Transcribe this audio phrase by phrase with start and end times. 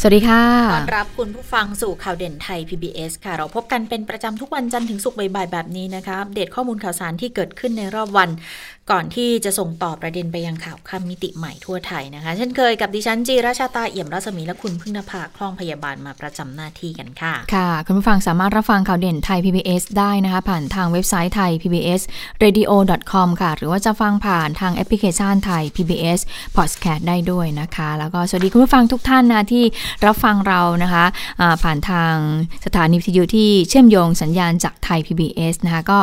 [0.00, 0.44] สวัสดีค่ะ
[0.74, 8.28] ต้อนรับคุณผู้ฟังสู่ข่าวเด่นไทย PBS ค่ะ เราพบกันเป็นประจำทุกวันจันทร์ถึงศุกร์บ่ายๆแบบนี้นะคะอัปเดตข้อมูลข่าวสารที่เกิดขึ้นในรอบวัน
[8.90, 22.00] ก่อนที่จะส่งต่อประเด็นไปยังข่าวคำมิติใหม่ทั่วไทยนะคะ เช่นเคยกับดิฉันจีราชาตาเอี่ยมรัศมีและคุณพึ่งนภาคล่องพยาบาลมาประจำหน้าที่กันค่ะ ค่ะ คุณผู้ฟังสามารถรับฟังข่าวเด่นไทย PBS ได้นะคะ ผ่านทางเว็บไซต์ไทย PBS
[22.42, 22.72] radio
[23.12, 26.20] com ค่ะ หรือว่าจะฟังผ่านทางแอปพลิเคชันไทย PBS
[26.56, 29.64] podcast ได้ด้วยนะคะ แล้วก็สวัสดีคุณผู้ฟังทุกท่านนะที่
[30.06, 32.14] รับฟังเรานะคะะผ่านทาง
[32.66, 35.98] สถานีวิทยุที่เชื่อมโยงสัญญาณจากไทย PBS นะคะก็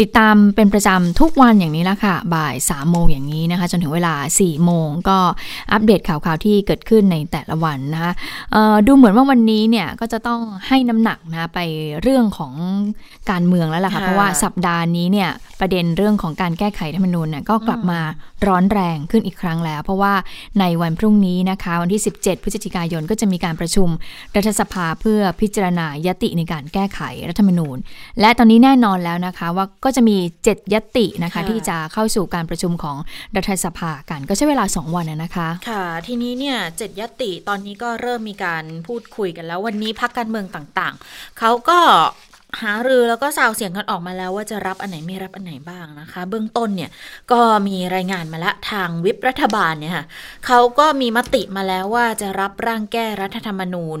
[0.00, 5.18] ติดตามเป็นประจำทุกวันอย่างนี้ละค่ะ บ่าย3โมงอย่างนี้นะคะ จนถึงเวลา 4 โมงก็
[5.72, 8.12] อัปเดตข่าวๆที่เกิดขึ้นในแต่ละวันนะคะ
[8.86, 11.58] ดูเหมือนว่าวันนี้เนี่ยก็จะต้องให้น้ำหนักนะไป
[12.02, 12.52] เรื่องของ
[13.30, 18.00] การเมืองแล้วล่ะค่ะ เพราะว่าสัปดาห์นี้เนี่ยประเด็นเรื่องของการแก้ไขรัฐธรรมนูญเนี่ยก็กลับมา
[18.46, 20.14] ร้อนแรงขึ้นอีกครั้งแล้ว เพราะว่า
[20.60, 23.88] ในวันพรุ่งนี้นะคะวันที่ 17 พฤศจิกายนก็จะมีการประชุม
[24.36, 27.76] รัฐสภาเพื่อพิจารณายติในการแก้ไขรัฐธรรมนูญ
[28.20, 32.96] และตอนนี้แน่นอนแล้วนะคะว่าก็จะมี 7 ยตินะคะที่จะเข้าสู่การประชุมของ
[33.36, 41.78] รัฐสภากันก็ใช้เวลา 2 วันนะคะค่ะ ทีนี้เนี่ยเจ็ดยติตอนนี้ก็เริ่มมีการพูดคุยกันแล้ว วันนี้พักการเมืองต่างๆ เขาก็
[42.62, 46.90] หารือแล้วก็สาวเสียงกันออกมาแล้วว่าจะรับอันไหนไม่รับอันไหนบ้างนะคะ เบื้องต้นเนี่ย
[47.32, 50.04] ก็มีรายงานมาละทางวิปรัฐบาลเนี่ยค่ะ
[50.46, 54.00] เขาก็มีมติมาแล้วว่าจะรับร่างแก้รัฐธรรมนูญ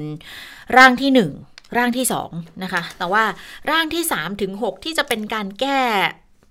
[0.76, 1.30] ร่างที่หนึ่ง
[1.76, 2.30] ร่างที่สอง
[2.62, 3.24] นะคะแต่ว่า
[3.70, 5.80] ร่างที่สามถึงหกที่จะเป็นการแก้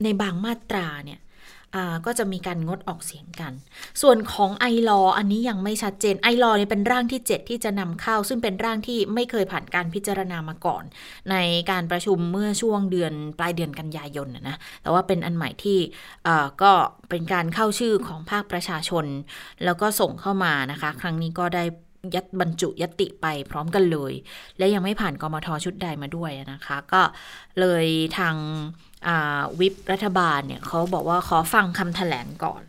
[0.03, 1.19] ในบางมาตราเนี่ย
[2.05, 3.53] ก็จะมีการงดออกเสียงกัน
[4.01, 10.83] ส่วนของไอรออันนี้ยังไม่ชัดเจนไอรอเนี่ยเป็นร่างที่ 7 ที่จะนำเข้า ซึ่งเป็นร่างที่ไม่เคยผ่านการพิจารณามาก่อน
[11.31, 11.35] ใน
[11.71, 15.79] การประชุมเมื่อช่วงเดือนปลายเดือนกันยายนนะแต่ว่าเป็นอันใหม่ที่
[16.61, 16.71] ก็
[17.09, 19.05] เป็นการเข้าชื่อของภาคประชาชน
[19.63, 21.63] แล้วก็ส่งเข้ามานะคะ ครั้งนี้ก็ได้
[22.15, 24.13] ยัดบรรจุยติไปพร้อมกันเลย
[24.57, 27.01] และยังไม่ผ่านกมทชุดใดมาด้วยนะคะ ก็
[27.59, 27.85] เลย
[28.17, 28.35] ทาง
[29.59, 32.63] วิปรัฐบาลเนี่ยเขาบอกว่าขอฟังคำถแถลงก่อน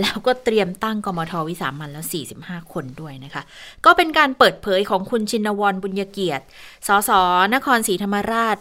[0.00, 2.06] แล้วก็เตรียมตั้งกมทวิสามันแล้ว
[2.38, 3.42] 45 คนด้วยนะคะ
[3.84, 6.44] ก็เป็นการเปิดเผยของคุณชินวรบุญยเกียรติ
[6.88, 7.10] สส
[7.54, 8.58] นครศรีธรรมราช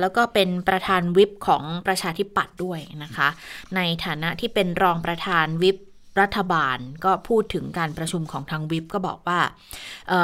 [0.00, 3.28] แล้วก็เป็นประธานวิปของประชาธิปัตย์ด้วยนะคะ
[3.76, 5.76] ในฐานะที่เป็นรองประธานวิป
[6.20, 9.40] รัฐบาลก็พูดถึงการประชุมของทางวิปก็บอกว่า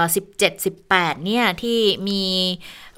[0.04, 2.22] 17-18 เนี่ยที่มี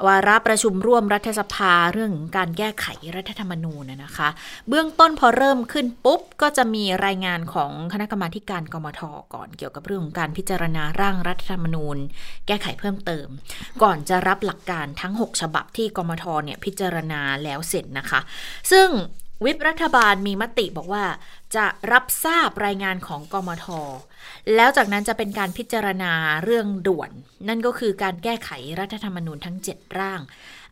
[0.07, 4.29] วาระประชุมร่วมรัฐสภาเรื่องการแก้ไขรัฐธรรมนูญนะคะ
[4.69, 9.01] เบื้องต้นพอเริ่มขึ้นปุ๊บ ก็จะมีรายงานของคณะกรรมาการกมท
[9.35, 11.97] ก่อนเกี่ยวกับเรื่องของการพิจารณาร่างรัฐธรรมนูญ
[12.47, 13.27] แก้ไขเพิ่มเติม
[13.83, 18.21] ก่อนจะรับหลักการทั้ง 6 ฉบับที่กมทเนี่ยพิจารณาแล้วเสร็จนะคะ
[18.73, 18.89] ซึ่ง
[19.45, 21.05] วิปรัฐบาลมีมติบอกว่า
[21.57, 23.67] จะรับทราบรายงานของกมท
[24.55, 26.13] แล้วจากนั้นจะเป็นการพิจารณา
[26.45, 27.11] เรื่องด่วน
[27.49, 28.51] นั่นก็คือการแก้ไข
[28.81, 30.21] รัฐธรรมนูญทั้ง 7 ร่าง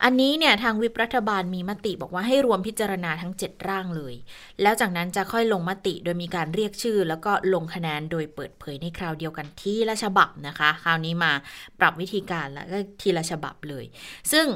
[0.04, 4.14] อันนี้เนี่ยทางวิปรัฐบาลมีมติบอกว่าให้รวมพิจารณาทั้ง 7 ร่างเลย
[4.62, 11.32] แล้วจากนั้นจะค่อยลงมติโดยมีการเรียกชื่อ แล้วก็ลงคะแนนโดยเปิดเผยในคราวเดียวกันที่ละฉบับนะคะ คราวนี้มา
[11.80, 13.84] ปรับวิธีการแล้วก็ทีละฉบับเลย
[14.32, 14.46] ซึ่ง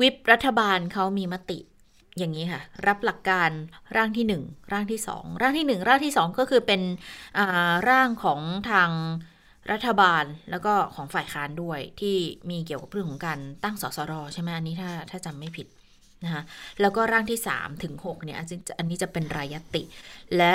[0.00, 1.58] วิปรัฐบาลเขามีมติ
[2.20, 3.50] อย่างนี้ค่ะ รับหลักการ
[3.96, 6.80] ร่างที่ 1 ร่างที่ 2 ร่างที่ 1 ร่างที่ 2 ก็คือเป็น
[7.88, 8.90] ร่างของทาง
[9.72, 12.16] รัฐบาลแล้วก็ของฝ่ายค้านด้วยที่
[12.50, 15.66] มีเกี่ยวกับเรื่องของการตั้งสสรใช่ไหมอันนี้ถ้าถ้าจำไม่ผิด
[16.24, 16.42] นะคะ
[16.80, 18.36] แล้วก็ร่างที่ 3 ถึง 6 เนี่ย
[18.78, 19.82] อันนี้จะเป็นรายติ
[20.38, 20.52] และ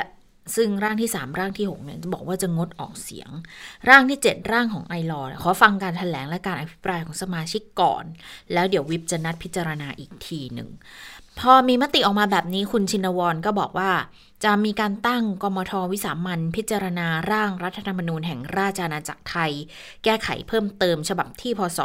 [0.55, 3.29] ซึ่งร่างที่ 3 ร่างที่ 6 เนี่ยจะบอกว่าจะงดออกเสียง
[3.89, 8.05] ร่างที่ 7 ร่างของไอรอขอฟังการถแถลงและการอภิปรายของสมาชิกก่อน
[8.53, 10.69] แล้วเดี๋ยววิปจะนัดพิจารณาอีกทีหนึ่ง
[11.39, 13.91] พอมีมติออกมาแบบนี้คุณชินวรก็บอกว่า
[14.43, 19.51] จะมีการตั้งกมทวิสามันพิจารณาร่างรัฐธรรมนูญแห่งราชอาณาจักรไทย
[20.03, 21.79] แก้ไขเพิ่มเติมฉบับที่พศ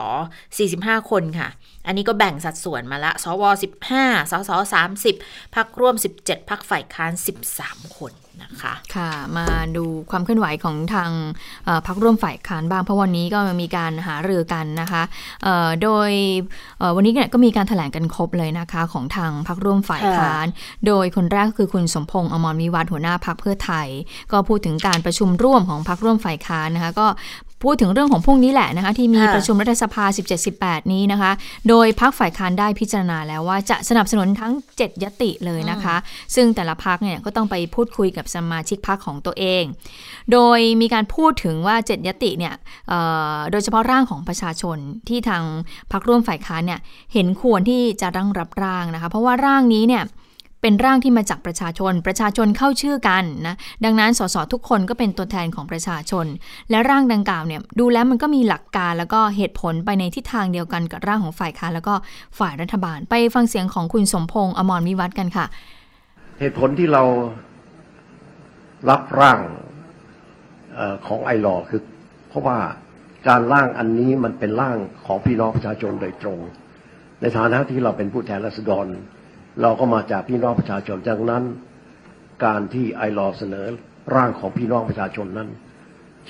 [0.53, 1.49] 45 คนค่ะ
[1.87, 3.43] อันนี้ก็แบ่งสัดส่วนมาละ สว
[3.89, 4.51] 15 สส
[5.07, 7.13] 30 พักร่วม 17 พักฝ่ายค้าน
[7.55, 9.47] 13 คน นะคะค่ะมา
[9.77, 11.11] ดูความเคลื่อนไหวของทาง
[11.87, 15.03] พักร่วมฝ่ายค้านบ้างเพราะวันนี้ก็มีการหารือกันนะคะ
[15.83, 16.11] โดย
[16.97, 20.47] วันนี้เนี่ยก็มีการถแถลงกันครบเลยนะคะของทางพักร่วมฝ่ายค้าน
[20.87, 23.89] โดยคนแรกคือคุณสมพงษ์อมรวิวัฒหัวหน้าพักเพื่อไทย
[24.33, 27.07] ก็พูดถึงการประชุมร่วมของพักร่วมฝ่ายค้านนะคะก็
[27.65, 30.05] พูดถึงเรื่องของพรุ่งนี้แหละนะคะที่มีค่ะประชุมรัฐสภา
[30.49, 31.31] 17-18 นี้นะคะ
[31.69, 35.97] โดยพักฝ่ายค้านได้พิจารณาแล้วว่าจะสนับสนุนทั้ง 7 ยติเลยนะคะ
[36.35, 39.65] ซึ่งแต่ละพักเนี่ยก็ต้องไปพูดคุยกับสมาชิกพักของตัวเอง
[40.33, 42.55] โดยมีการพูดถึงว่า 7 ยติเนี่ย
[42.89, 43.01] เอ่
[43.35, 44.79] อโดยเฉพาะร่างของประชาชน
[45.09, 45.43] ที่ทาง
[45.93, 46.81] พักร่วมฝ่ายค้านเนี่ย
[47.15, 50.05] เห็นควรที่จะร่างรับร่างนะคะ เพราะว่าร่างนี้เนี่ย
[50.62, 56.27] เป็นร่างที่มาจากประชาชน ประชาชนเข้าชื่อกันนะดังนั้นสสทุกคนก็เป็นตัวแทนของประชาชน
[56.71, 61.95] และร่างดังกล่าวเนี่ยดูแล้วมันก็มีหลักการแล้วก็เหตุผลไปในทิศทางเดียวกันกับร่างของฝ่ายค้านแล้วก็
[62.39, 65.47] ฝ่ายรัฐบาล ไปฟังเสียงของคุณสมพงษ์อมรวิวัฒกันค่ะ
[66.41, 67.03] เหตุผลที่เรา
[68.91, 69.39] รับร่าง
[70.79, 71.81] ออของไอรอคือ
[72.29, 72.59] เพราะว่า
[73.29, 74.77] การร่างอันนี้มันเป็นร่าง
[75.07, 76.39] ของพี่น้องประชาชนโดยตรง
[77.21, 78.87] ในฐานะที่เราเป็นผู้แทนราษฎร
[79.62, 81.45] เราก็มาจากพี่น้องประชาชนจากนั้น
[82.45, 83.67] การที่ไอรอเสนอ
[84.15, 85.49] ร่างของพี่น้องประชาชนนั้น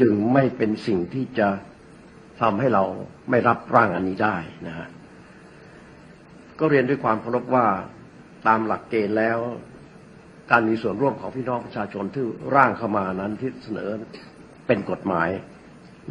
[0.01, 1.49] จึงไม่เป็นสิ่งที่จะ
[2.41, 2.85] ทำให้เรา
[3.31, 4.37] ไม่รับร่างอันนี้ได้
[4.67, 4.89] นะฮะ
[6.59, 7.67] ก็เรียนด้วยความเคารพว่า
[8.47, 9.39] ตามหลักเกณฑ์แล้ว
[10.51, 12.25] การมีส่วนร่วมของพี่น้องประชาชนที่
[12.57, 13.91] ร่างเข้ามานั้นที่เสนอ
[14.67, 15.29] เป็นกฎหมาย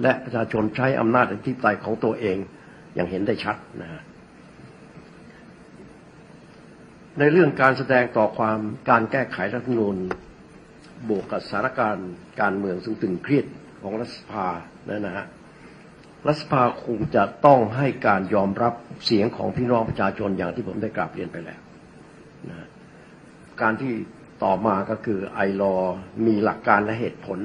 [0.02, 2.38] และประชาชนใช้อำนาจอธิปไตยของตัวเอง
[2.96, 4.02] อย่างเห็นได้ชัดนะฮะ
[7.18, 8.60] ในเรื่องการแสดงต่อความ
[8.90, 9.98] การแก้ไขรัฐธรรมนูญ
[11.10, 12.10] บวกกับสถานการณ์
[12.42, 13.46] การเมืองซึ่งตึงเครียด
[13.82, 14.48] ของรัฐสภา
[14.88, 15.26] นะนะฮะ
[16.28, 18.74] รัฐสภาคงจะต้องให้การยอมรับ
[19.06, 21.60] เสียงของพี่น้องประชาชนอย่างที่ผมได้กราบเรียนไปแล้ว
[22.50, 22.68] นะฮะ
[23.62, 23.94] การที่
[24.44, 25.76] ต่อมาก็คือไอรอ
[26.26, 27.40] มีหลักการและเหตุผล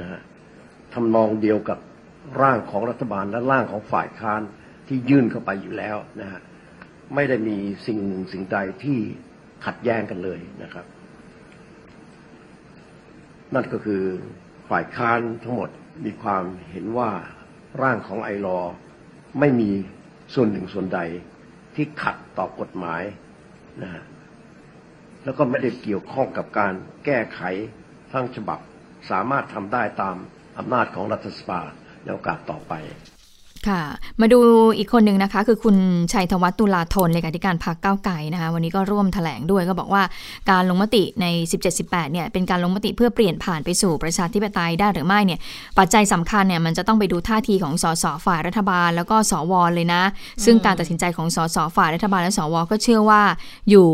[0.00, 0.20] นะฮะ
[0.94, 1.78] ทำนองเดียวกับ
[2.40, 4.42] ร่างของรัฐบาลและร่างของฝ่ายค้าน
[4.88, 6.40] ที่ยื่นเข้าไปอยู่แล้วนะฮะ
[7.14, 8.00] ไม่ได้มีสิ่ง
[8.32, 8.98] สิ่งใดที่
[9.66, 10.86] ขัดแย้งกันเลยนะครับ
[13.54, 14.02] นั่นก็คือ
[14.70, 15.70] ฝ่ายค้านทั้งหมด
[16.04, 17.10] มีความเห็นว่า
[17.82, 18.60] ร่างของไอรอ
[19.40, 19.70] ไม่มี
[20.34, 21.00] ส่วนหนึ่งส่วนใด
[21.74, 23.02] ที่ขัดต่อกฎหมาย
[23.82, 24.04] นะฮะ
[25.24, 26.72] แล้วก็ไม่ได้เกี่ยวข้องกับการ
[27.04, 27.40] แก้ไข
[28.12, 28.58] ทั้งฉบับ
[29.10, 30.16] สามารถทำได้ตาม
[30.58, 31.60] อำนาจของรัฐสภา
[32.02, 32.72] ในโอกาสต่อไป
[33.68, 33.82] ค่ะ
[34.20, 34.40] มาดู
[34.78, 35.76] อีกคนหนึ่งนะคะ คือคุณ
[36.12, 40.02] ชัยธวัฒน์ตุลาธนเลขาธิการพรรคก้าวไกลนะคะ วันนี้ก็ร่วมแถลงด้วยก็บอกว่า
[40.50, 41.26] การลงมติใน
[41.70, 45.40] 17-18 เนี่ย เป็นการลงมติเพื่อเปลี่ยนผ่านไปสู่ประชาธิปไตยได้หรือไม่เนี่ย
[45.78, 50.02] ปัจจัยสำคัญเนี่ยมันจะต้องไปดูท่าทีของสสฝ่ายรัฐบาล แล้วก็สวเลยนะ
[50.44, 53.22] ซึ่งการตัดสินใจของสสฝ่ายรัฐบาลและสว ก็เชื่อว่า
[53.70, 53.88] อยู่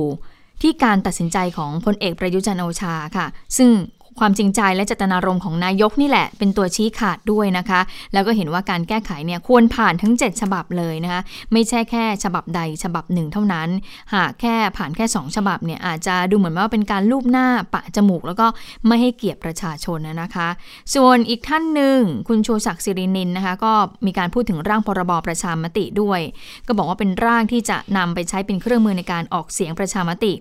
[0.63, 3.27] ที่การตัดสินใจของพลเอกประยุทธ์จันทร์โอชาค่ะ
[3.57, 3.71] ซึ่ง
[4.19, 7.81] ความจริงใจและเจตนารมณ์ของนายกนี่แหละ เป็นตัวชี้ขาดด้วยนะคะ
[8.13, 11.21] แล้วก็เห็นว่าการแก้ไขเนี่ยควรผ่านทั้ง 7 ฉบับเลยนะคะ
[11.53, 13.69] ไม่ใช่แค่ฉบับใดฉบับหนึ่งเท่านั้น
[14.15, 18.47] หากแค่ผ่านแค่ 2 ฉบับเนี่ยอาจจะดูเหมือนว่าเป็นการลูบหน้าปะจมูก แล้วก็
[18.87, 20.49] ไม่ให้เกียรติประชาชนนะคะ
[20.95, 23.73] ส่วนอีกท่านหนึ่งคุณชูศักดิ์สิรินินนะคะก็
[24.07, 26.21] มีการพูดถึงร่างพรบประชามติด้วย
[26.67, 30.33] ก็บอกว่าเป็นร่างที่จะนำไปใช้เป็นเครื่องมือในการออกเสียงประชามติ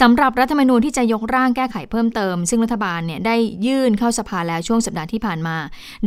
[0.00, 5.56] สำหรับรัฐธรรมนูญที่จะยกร่างแก้ไขเพิ่มเติม ซึ่งรัฐบาลเนี่ยได้ยื่นเข้าสภาแล้วช่วงสัปดาห์ที่ผ่านมา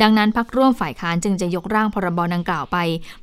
[0.02, 2.78] ดังนั้นพักร่วมฝ่ายค้านจึงจะยกร่างพรบดังกล่าวไป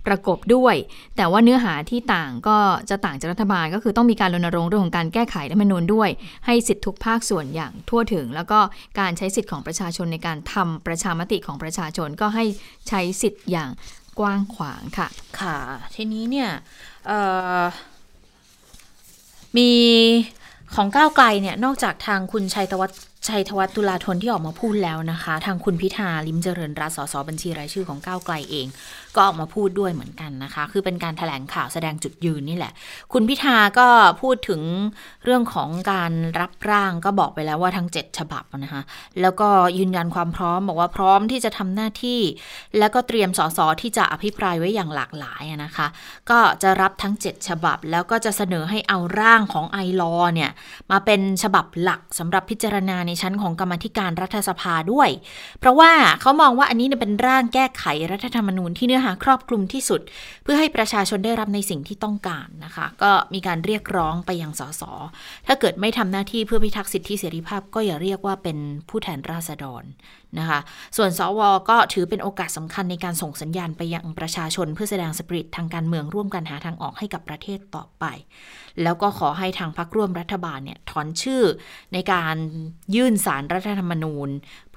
[0.06, 0.74] ประกบด้วย
[1.16, 2.58] แต่ว่าเนื้อหาที่ต่างก็
[2.90, 6.08] จะต่างจากรัฐบาลก็คือต้องมีการรณรงค์เรื่องของการแก้ไขรัฐธรรมนูญด้วย
[6.46, 8.58] ให้สิทธิทุกภาคส่วนอย่างทั่วถึง แล้วก็
[9.00, 12.44] การใช้สิทธิของประชาชนในการทำประชามติของประชาชนก็ให้
[12.88, 13.70] ใช้สิทธิ์อย่าง
[14.18, 15.08] กว้างขวางค่ะ
[15.40, 15.56] ค่ะ
[15.94, 16.50] ทีนี้เนี่ย
[19.56, 19.70] มี
[20.74, 22.90] ของก้าวไกลเนี่ยนอกจากทางคุณชัยธวัฒ
[23.28, 28.66] ชัยธวัฒตุลาธนที่ออกมาพูดแล้วนะคะ ทางคุณพิธาลิมเจริญรัตสสบัญชีรายชื่อของก้าวไกลเอง
[29.16, 32.72] ก็ออกมาพูดด้วยเหมือนกันนะคะ คือเป็นการถแถลงข่าวแสดงจุดยืนนี่แหละ
[33.12, 33.88] คุณพิธาก็
[34.22, 34.60] พูดถึง
[35.24, 38.82] เรื่องของการรับร่างก็บอกไปแล้วว่าทั้ง 7 ฉบับนะคะ
[39.20, 39.48] แล้วก็
[39.78, 42.20] ยืนยันความพร้อมบอกว่าพร้อมที่จะทำหน้าที่
[42.78, 45.86] แล้วก็เตรียมสสที่จะอภิปรายไว้อย่างหลากหลายนะคะ
[46.30, 50.50] ก็จะรับทั้ง 7 ฉบับ แล้วก็จะเสนอให้เอาร่างของไอรอเนี่ย
[50.90, 55.08] มาเป็นฉบับหลักสำหรับพิจารณาในชั้นของกรรมธิการรัฐสภาด้วย
[55.60, 55.90] เพราะว่า
[56.20, 60.00] เขามองว่าอันนี้เป็นร่างแก้ไขรัฐธรรมนูญที่เนื้อหาครอบคลุมที่สุด
[60.42, 64.82] เพื่อให้ประชาชนได้รับในสิ่งที่ต้องการนะคะ ก็มีการเรียกร้องไปยังสส
[65.46, 69.84] ถ้าเกิดไม่ทำหน้าที่เพื่อพิทักษ์สิทธิเสรีภาพ ก็อย่าเรียกว่าเป็นผู้แทนราษฎร
[70.38, 70.60] นะคะ
[70.96, 71.40] ส่วนสว
[71.70, 78.04] ก็ถือเป็นโอกาสสำคัญในการส่งสัญญาณไปยังประชาชน เพื่อแสดงสปิริตทางการเมืองร่วมกันหาทางออกให้กับประเทศต่อไป
[78.82, 81.42] แล้วก็ขอให้ทางพรรคร่วมรัฐบาลเนี่ยถอนชื่อ
[81.92, 82.36] ในการ
[82.94, 84.28] ยื่นสารรัฐธรรมนูญ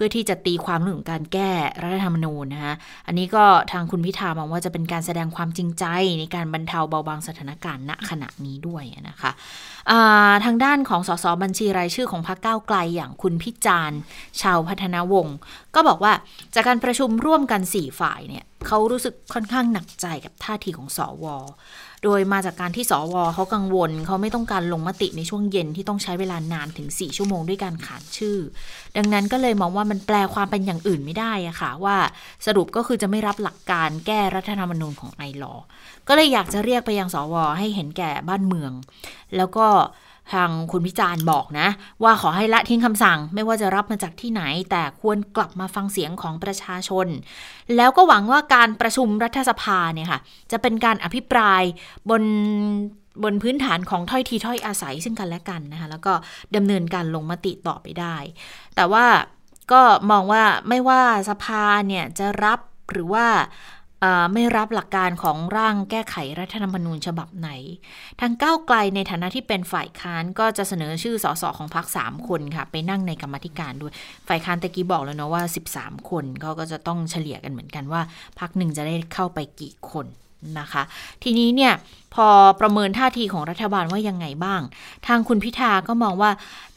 [0.04, 1.52] พื่อที่จะตีความเรื่องการแก้
[1.84, 2.76] รัฐธรรมนูญนะคะ
[3.08, 5.86] อันนี้ก็ทางคุณพิธามองว่าจะเป็นการแสดงความจริงใจ
[6.20, 13.98] ในการบรรเทาเบาบางสถานการณ์ณขณะนี้ด้วยนะคะาทางด้านของสสบัญชีรายชื่อของพรรคก้าวไกลอย่างคุณพิจารณ์
[14.42, 15.36] ชาวพัฒนาวงศ์
[15.76, 16.14] ก็บอกว่า
[16.56, 21.26] จากการประชุมร่วมกัน 4 ฝ่ายเนี่ยเขารู้สึกค่อนข้างหนักใจกับท่าทีของสอว
[22.04, 28.38] โดยมาจากการที่สวเขากังวลเขาไม่ต้องการลงมติในช่วงเย็นที่ต้องใช้เวลานานถึง 4 ชั่วโมงด้วยการขานชื่อ
[28.98, 31.98] ดังนั้นก็เลยมองว่ามันแปลความเป็นอย่างอื่นไม่ได้อะค่ะ ว่า
[32.46, 35.54] สรุปก็คือจะไม่รับหลักการแก้รัฐธรรมนูญของไอรอ
[36.08, 38.72] ก็เลยอยากจะเรียกไปยังสวให้เห็นแก่บ้านเมือง
[39.38, 39.68] แล้วก็
[40.32, 41.68] ทางคุณพิจารณ์บอกนะ
[42.04, 47.08] ว่าขอให้ละทิ้งคำสั่งไม่ว่าจะรับมาจากที่ไหน แต่ควรกลับมาฟังเสียงของประชาชน
[47.76, 50.20] แล้วก็หวังว่าการประชุมรัฐสภาเนี่ยค่ะ
[50.52, 51.62] จะเป็นการอภิปราย
[52.10, 52.24] บน
[53.24, 56.14] บนพื้นฐานของถ้อยทีถ้อยอาศัยซึ่งกันและกันนะคะแล้วก็
[56.56, 58.16] ดำเนินการลงมติต่อไปได้
[58.76, 59.06] แต่ว่า
[59.72, 62.60] ก็มองว่าไม่ว่าสภาเนี่ยจะรับ
[62.92, 63.26] หรือว่า
[64.34, 67.50] ไม่รับหลักการของร่างแก้ไขรัฐธรรมนูญฉบับไหน
[68.22, 73.94] ทางก้าวไกลในฐานะที่เป็นฝ่ายค้านก็จะเสนอชื่อสสของพรรคสามคนค่ะ ไปนั่งในกรรมธิการด้วย
[74.28, 75.44] ฝ่ายค้านตะกี้บอกแล้วเนาะว่า
[75.76, 78.02] 13 คนเขาก็จะต้องเฉลี่ยกันเหมือนกันว่า
[78.40, 80.08] พรรคหนึ่งจะได้เข้าไปกี่คน
[80.60, 80.84] นะคะ
[81.24, 81.74] ทีนี้เนี่ย
[82.16, 82.28] พอ
[82.62, 84.62] ประเมินท่าทีของรัฐบาลว่ายังไงบ้าง
[85.08, 86.32] ทางคุณพิธาก็มองว่า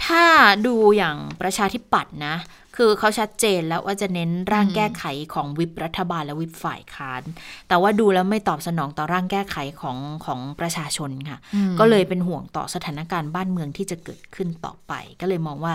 [0.04, 0.24] ถ้า
[0.66, 2.36] ดูอย่างประชาธิปัตย์นะ
[2.76, 5.04] คือเขาชัดเจนแล้วว่าจะเน้นร่างแก้ไข
[5.34, 7.22] ของวิปรัฐบาลและวิปฝ่ายค้าน
[7.68, 11.38] แต่ว่าดูแล้วไม่ตอบสนองต่อร่างแก้ไขของของประชาชนค่ะ
[11.78, 15.74] ก็เลยเป็นห่วงต่อสถานการณ์บ้านเมืองที่จะเกิดขึ้นต่อไป ก็เลยมองว่า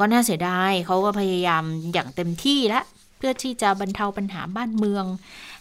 [0.00, 2.84] ก็น่าเสียดายเขาก็พยายามอย่างเต็มที่แล้ว
[3.18, 5.04] เพื่อที่จะบรรเทาปัญหาบ้านเมือง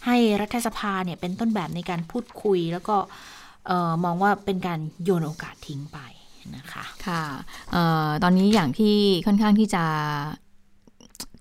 [0.06, 2.96] ให้รัฐสภาเนี่ยเป็นต้นแบบในการพูดคุย แล้วก็
[4.04, 6.00] มองว่าเป็นการโยนโอกาสทิ้งไป
[6.56, 7.24] นะคะ ค่ะ
[7.76, 7.78] อ
[8.08, 9.84] อตอนนี้อย่างที่ค่อนข้างที่จะ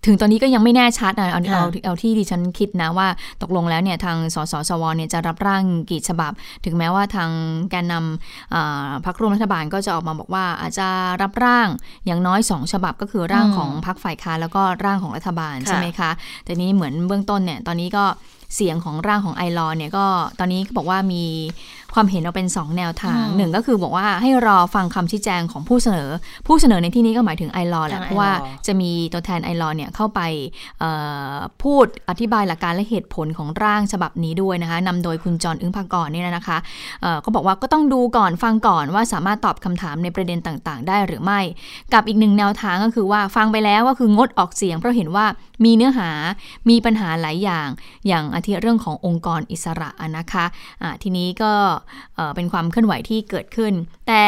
[0.07, 3.09] ถึงตอนนี้ก็ยังไม่แน่ชัดนะเอาเอาเอาที่ดิฉันคิดนะว่า
[3.43, 6.33] ตกลงแล้วเนี่ยทางสสสวเนี่ยจะรับร่างกี่ฉบับ
[6.65, 7.31] ถึงแม้ว่าทาง
[7.71, 10.89] แกนนำพรรคร่วมรัฐบาลก็จะออกมาบอกว่าอาจจะ
[11.23, 11.69] รับร่าง
[12.07, 16.11] อย่างน้อยสองฉบับก็คือร่างของพรรคฝ่ายค้านแล้วก็ร่างของรัฐบาลใช่ไหมคะ
[16.45, 18.05] แต่นี้เหมือนเบื้องต้นเนี่ยตอนนี้ก็
[18.55, 20.07] เสียงของร่างของไอรอเนี่ยก็
[20.39, 21.25] ตอนนี้ก็บอกว่ามี
[21.95, 26.11] ความเห็นเราเป็น 2 แนวทางหนึ่งก็คือบอกว่าให้รอฟังคำชี้แจงของผู้เสนอ
[26.47, 28.31] ผู้เสนอในที่นี้ก็หมายถึงไอรอแหละเพราะว่า
[28.67, 30.21] จะมีตัวแทนไอรอเนี่ยเข้าไป
[31.63, 36.59] พูดอธิบายหลักการและเหตุผลของร่างฉบับนี้ด้วยนะคะนำโดยคุณจรอึ้งภากรนี่นะคะ
[37.25, 41.41] ก็บอกว่าก็ต้องดูก่อนฟังก่อนว่าสามารถตอบคำถามในประเด็นต่างๆ ได้หรือไม่
[41.95, 45.27] กับอีกหนึ่งแนวทางก็คือว่าฟังไปแล้วก็คืองดออกเสียงเพราะเห็นว่า
[45.65, 46.11] มีเนื้อหา
[46.71, 47.69] มีปัญหาหลายอย่าง
[48.09, 51.53] อย่างอาทิเรื่องขององค์กรอิสระนะคะะทีนี้ก็
[52.35, 53.73] เป็นความเคลื่อนไหวที่เกิดขึ้น
[54.09, 54.25] แต่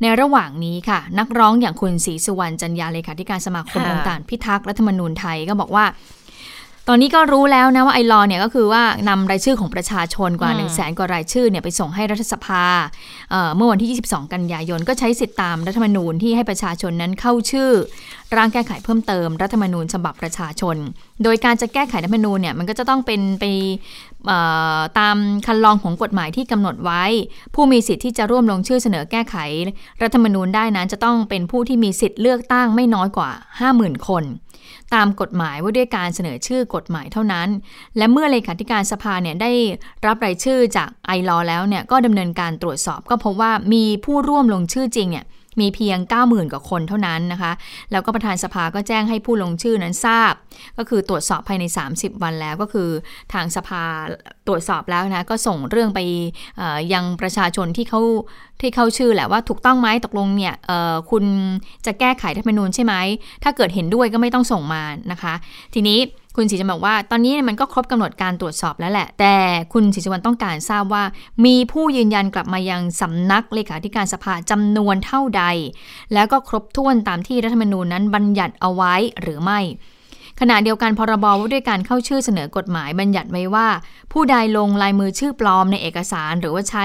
[0.00, 5.84] ในระหว่างนี้ค่ะ นักร้องอย่างคุณศรีสุวรรณจันยาเลขาธิการสมาคมองค์การพิทักษ์รัฐธรรมนูญไทยก็บอกว่า
[6.88, 12.64] ตอนนี้ก็รู้แล้วนะว่าไอรอเนี่ยก็คือว่านำรายชื่อของประชาชนกว่า1นึ่งแสนกว่ารายชื่อเนี่ยไปส่งให้รัฐสภา
[13.56, 17.70] เมื่อวันที่ 22 กันยายน ก็ใช้สิทธิตามรัฐธรรมนูญที่ให้ประชาชนนั้นเข้าชื่อ
[18.36, 20.76] ร่างแก้ไขเพิ่มเติมรัฐธรรมนูญฉบับประชาชน
[21.24, 23.44] โดยการจะแก้ไขรัฐธรรมนูญเนี่ยมันก็จะต้องเป็นไป
[24.98, 27.04] ตามคันลองของกฎหมายที่กำหนดไว้
[27.54, 29.36] ผู้มีสิทธิ์ที่จะร่วมลงชื่อเสนอแก้ไข
[30.02, 33.30] รัฐธรรมนูญได้นั้นจะต้องเป็นผู้ที่มีสิทธิ์เลือกตั้งไม่น้อยกว่า
[33.68, 34.24] 50,000 คน
[34.94, 37.48] ตามกฎหมายว่าด้วยการเสนอชื่อกฎหมายเท่านั้น
[37.96, 39.52] และเมื่อเลขาธิการสภาเนี่ยได้
[40.06, 45.24] รับรายชื่อจากไอรอแล้วเนี่ยก็ดำเนินการตรวจสอบ ก็พบว่ามีผู้ร่วมลงชื่อจริงเนี่ย
[45.60, 47.52] มีเพียง 90,000 กว่าคนเท่านั้นนะคะ
[47.92, 50.32] แล้วก็ประธานสภาก็แจ้งให้ผู้ลงชื่อนั้นทราบ
[50.78, 52.88] ก็คือตรวจสอบภายใน 30 วันแล้วก็คือ
[53.32, 53.82] ทางสภา
[54.46, 56.00] ตรวจสอบแล้วนะ ก็ส่งเรื่องไป
[56.92, 58.00] ยังประชาชนที่เขา
[58.60, 60.54] ที่เข้าชื่อแหละว่าถูกต้องไหมตกลงเนี่ย
[61.10, 61.24] คุณ
[61.86, 62.94] จะแก้ไขรัฐธรรมนูญใช่ไหม
[63.42, 64.82] ถ้าเกิดเห็นด้วยก็ไม่ต้องส่งมา
[65.12, 65.34] นะคะ
[65.74, 65.98] ทีนี้
[66.36, 69.34] คุณศรีจะบอกว่าตอนนี้มันก็ครบกำหนดการตรวจสอบแล้วแหละ แต่
[69.72, 71.04] คุณศรีสุวรรณต้องการทราบว่า
[71.44, 75.44] มีผู้ยืนยันกลับมายังสำนักเลขาธิการสภาจำนวนเท่าใด
[76.14, 79.60] แล้วก็ครบถ้วนตามที่รัฐธรรมนูญนั้นบัญญัติเอาไว้หรือไม่
[80.40, 83.68] ขณะเดียวกันพรบว่าด้วยการเข้าชื่อเสนอกฎหมายบัญญัติไว้ว่า
[84.12, 86.84] ผู้ใดลงลายมือชื่อปลอมในเอกสารหรือว่าใช้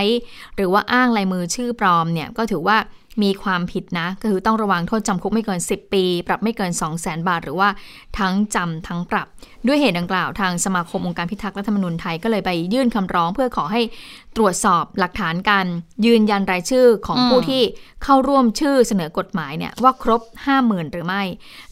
[0.55, 2.77] หรือว่าอ้างลายมือชื่อปลอมเนี่ยก็ถือว่า
[3.23, 7.69] มีความผิดนะ ก็คือต้องระวังโทษจำคุกไม่เกิน 10 ปี ปรับไม่เกิน 2 0 0แสนบาท หรือว่า
[8.19, 9.27] ทั้งจำทั้งปรับ
[9.67, 13.81] ด้วยเหตุดังกล่าวทางสมาคมองค์การพิทักษ์รัฐธรรมนูญไทยก็เลยไปยื่นคำร้องเพื่อขอให้
[14.37, 15.65] ตรวจสอบหลักฐานการ
[16.05, 17.61] ยืนยันรายชื่อของผู้ที่
[18.03, 20.21] เข้าร่วมชื่อเสนอกฎหมายเนี่ยว่าครบ
[20.57, 21.23] 50,000 หรือไม่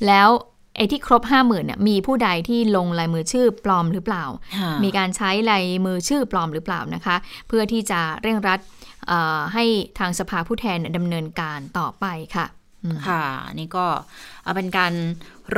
[0.08, 0.30] แล้ว
[0.78, 4.26] ไอ้ที่ครบห้าหมื่นเนี่ยมีผู้ใดที่ลงลายมือชื่อปลอมหรือเปล่า
[4.84, 7.16] มีการใช้ลายมือชื่อปลอมหรือเปล่านะคะ
[7.48, 8.60] เพื่อที่จะเร่งรัด
[9.54, 9.66] ให้
[10.00, 12.06] ทางสภาผู้แทนดำเนินการต่อไป
[12.38, 12.48] ค่ะ
[13.08, 13.24] ค่ะ
[13.60, 13.86] นี่ก็
[14.56, 14.94] เป็นการ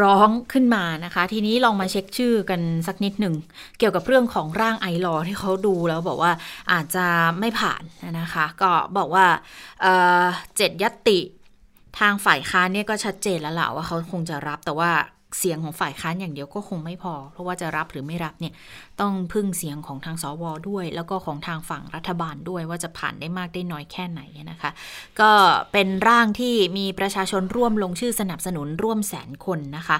[0.01, 3.35] ร้องขึ้นมานะคะ ทีนี้ลองมาเช็คชื่อกันสักนิดหนึ่ง
[3.79, 6.31] เกี่ยวกับเรื่องของร่างไอรอที่เขาดูแล้วบอกว่า
[6.71, 7.05] อาจจะ
[7.39, 7.83] ไม่ผ่าน
[8.19, 9.25] นะคะ ก็บอกว่า
[10.57, 11.19] เจ็ดยติ
[11.99, 14.91] ทางฝ่ายค้านเนี่ยก็ชัดเจนแล้วแหละว่าเขาคงจะรับแต่ว่า
[15.39, 18.53] เสียงของฝ่ายค้านอย่างเดียวก็คงไม่พอ เพราะว่าจะรับหรือไม่รับเนี่ย
[19.01, 24.71] ต้องพึ่งเสียงของทางสวด้วย แล้วก็ของทางฝั่งรัฐบาลด้วยว่าจะผ่านได้มากได้น้อยแค่ไหนนะคะ
[25.19, 25.31] ก็
[25.71, 29.97] เป็นร่างที่มีประชาชนร่วมลงชื่อสนับสนุนร่วมแสนคนนะคะ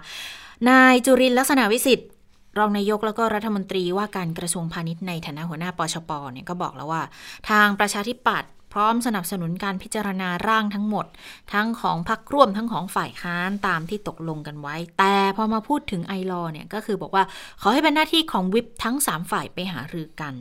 [0.70, 2.10] นายจุรินลักษณะวิสิทธิ์
[2.58, 7.02] รองนายกแล้วก็รัฐมนตรีว่าการกระทรวงพาณิชย์ในฐานะหัวหน้าปชปเนี่ยก็บอกแล้วว่า
[7.50, 11.06] ทางประชาธิปัตย์ พร้อมสนับสนุนการพิจารณาร่างทั้งหมด
[11.54, 17.24] ทั้งของพรรคร่วมทั้งของฝ่ายค้านตามที่ตกลงกันไว้ แต่พอมาพูดถึงไอรอเนี่ยก็คือบอกว่า
[17.62, 20.34] ขอให้เป็นหน้าที่ของวิปทั้ง 3 ฝ่ายไปหารือกัน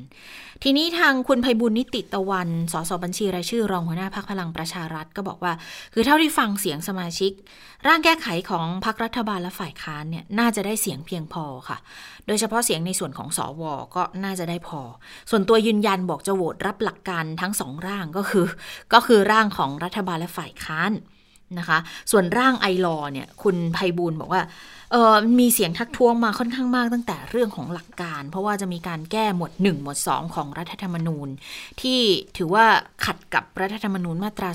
[0.63, 5.53] ทีนี้ทางคุณภัยบุญนิติตะวัน สสบัญชีรายชื่อรองหัวหน้าพักพลังประชารัฐก็บอกว่า
[5.93, 7.33] คือเท่าที่ฟังเสียงสมาชิก
[7.87, 11.79] ร่างแก้ไขของพรรครัฐบาลและฝ่ายค้านเนี่ยน่าจะได้เสียงเพียงพอค่ะ
[12.27, 13.63] โดยเฉพาะเสียงในส่วนของสอว
[13.97, 14.81] ก็น่าจะได้พอ
[15.31, 18.47] ส่วนตัวยืนยันบอกจะโหวตรับหลักการทั้งสองร่างก็คือ
[18.93, 20.93] ก็คือร่างของรัฐบาลและฝ่ายค้าน
[21.59, 21.79] นะคะ
[22.11, 24.43] ส่วนร่างไอรอเนี่ย คุณภัยบูลบอกว่า
[24.93, 31.29] เออมีเสียงทักท้วงมาค่อนข้างมากตั้งแต่เรื่องของหลักการ เพราะว่าจะมีการแก้หมวด 1 หมวด 2 ของรัฐธรรมนูญ
[31.81, 32.01] ที่
[32.37, 32.67] ถือว่า
[33.05, 34.51] ขัดกับรัฐธรรมนูญมาตรา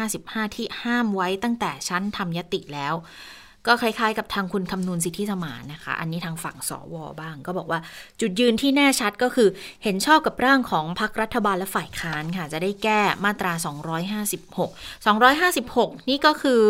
[0.00, 2.94] 255 ที่ห้ามไว้ตั้งแต่ชั้นทำยติแล้ว
[3.66, 7.80] ก็คล้ายๆ กับทางคุณคำนูนสิทธิสมานนะคะ อันนี้ทางฝั่งสวบ้าง ก็บอกว่า
[8.20, 9.48] จุดยืนที่แน่ชัดก็คือ
[9.84, 13.52] เห็นชอบกับร่างของพรรครัฐบาลและฝ่ายค้านค่ะ จะได้แก้มาตรา
[14.30, 16.62] 256 256 นี่ก็คือ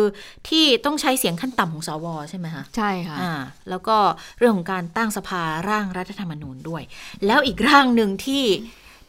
[0.49, 3.33] ที่ต้องใช้เสียงขั้นต่ำของสวใช่ไหมคะ ใช่ค่ะอ่า
[3.69, 3.97] แล้วก็
[4.37, 6.83] เรื่องของการตั้งสภาร่างรัฐธรรมนูญด้วย
[7.25, 8.45] แล้วอีกร่างหนึ่งที่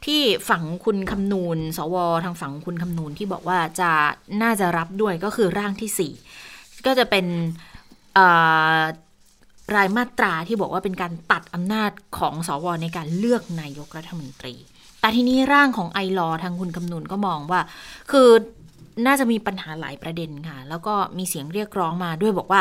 [0.06, 3.90] ที่ฝั่งคุณคำนูน สว ทางฝั่งคุณคำนูนที่บอกว่าจะ
[4.42, 6.12] น่าจะรับด้วยก็คือร่างที่สี่
[6.86, 7.75] ก็จะเป็นอ่า
[9.76, 14.54] รายมาตราที่บอกว่าเป็นการตัดอำนาจของสวในการเลือกนายกรัฐมนตรี
[15.00, 17.60] แต่ทีนี้ร่างของไอรอทางคุณคำนุนก็มองว่า
[18.10, 18.28] คือ
[19.06, 22.60] น่าจะมีปัญหาหลายประเด็นค่ะ แล้วก็มีเสียงเรียกร้องมาด้วยบอกว่า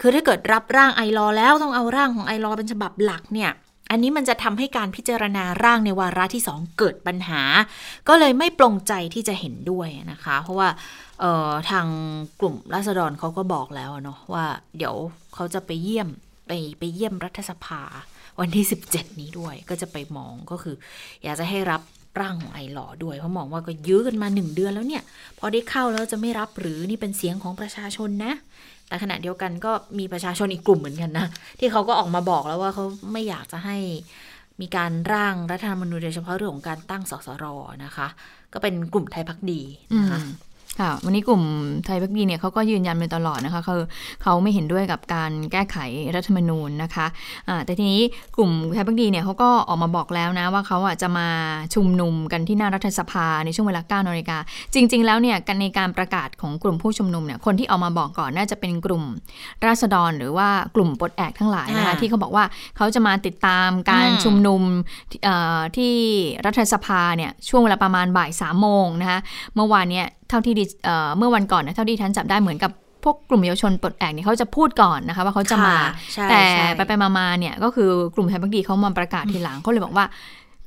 [0.00, 3.50] คือถ้าเกิดรับร่างไอรอแล้วต้องเอาร่างของไอรอเป็นฉบับหลักเนี่ย
[3.90, 7.42] อันนี้มันจะทำให้การพิจารณาร่างในวาระที่สองเกิดปัญหา
[8.08, 10.68] ก็เลยไม่ปลงใจที่จะเห็นด้วยนะคะ เพราะว่า
[11.70, 11.86] ทาง
[12.40, 14.44] กลุ่มราษฎรเขาก็บอกแล้วเนาะว่า
[14.78, 14.94] เดี๋ยว
[15.34, 16.08] เขาจะไปเยี่ยม
[16.46, 17.82] ไปไปเยี่ยมรัฐสภา
[18.40, 20.76] วันที่ 17 นี้ด้วยก็จะไปมองก็คือ
[21.22, 21.82] อยากจะให้รับ
[22.20, 25.02] ร่างของไอหล่อด้วยเพราะมองว่าก็ยื้อกันมาหนึ่งเดือนแล้วเนี่ย
[25.38, 28.34] พอได้เข้าแล้วจะไม่รับหรือนี่เป็นเสียงของประชาชนนะ
[28.88, 31.26] แต่ขณะเดียวกันก็มีประชาชนอีกกลุ่มเหมือนกันนะ
[31.60, 33.76] ที่เขาก็ออกมาบอกแล้วว่าเขาไม่อยากจะให้
[34.60, 37.44] มีการร่างรัฐธรรมนูญโดยเฉพาะเรื่องของการตั้งสสร
[37.84, 38.06] นะคะ
[38.52, 39.60] ก็เป็นกลุ่มไทยพักดี
[39.98, 40.20] นะคะ
[40.80, 41.42] ค่ะวันนี้กลุ่ม
[41.84, 43.86] ไทยพักดีเนี่ยเขาก็ยืนยันมาตลอดนะคะคือ
[44.22, 45.76] เขาไม่เห็นด้วยกับการแก้ไข
[46.16, 47.06] รัฐธรรมนูญนะคะ
[47.48, 48.02] อ่าแต่ทีนี้
[48.36, 51.28] กลุ่มไทยพักดีเนี่ยเขาก็ออกมาบอกแล้วนะว่าเขาอะจะมา
[51.74, 54.38] ชุมนุมกันที่หน้ารัฐสภาในช่วงเวลา9นาฬิกา
[54.74, 59.04] จริง ๆ แล้วเนี่ยกันในการประกาศของกลุ่มผู้ชุมนุมเนี่ยคนที่ออกมาบอกก่อนน่าจะเป็นกลุ่ม
[59.66, 62.44] ราษฎรหรือว่ากลุ่มปลดแอกทั้งหลายนะคะอ่าที่เขาบอกว่า
[62.76, 64.62] เขาจะมาติดตามการอืมชุมนุม
[65.24, 65.94] เอ่อที่
[66.46, 69.18] รัฐสภาเนี่ยช่วงเวลาประมาณบ่ายสามโมงนะคะ
[69.54, 72.70] เมื่อวานเนี่ยเท่าที่ดิเอ่อเมื่อวันก่อนนะเท่าที่ท่านจับได้เหมือนกับ
[73.04, 80.04] พวกกลุ่มเยาวชนปลดแอกเนี่ยเขาจะพูดก่อนนะคะว่าเขาจะมาค่ะใช่แต่ใช่ไปไปๆมาๆเนี่ยก็คือกลุ่มไทยพักดีเขามาประกาศทีหลังเขาเลยบอกว่า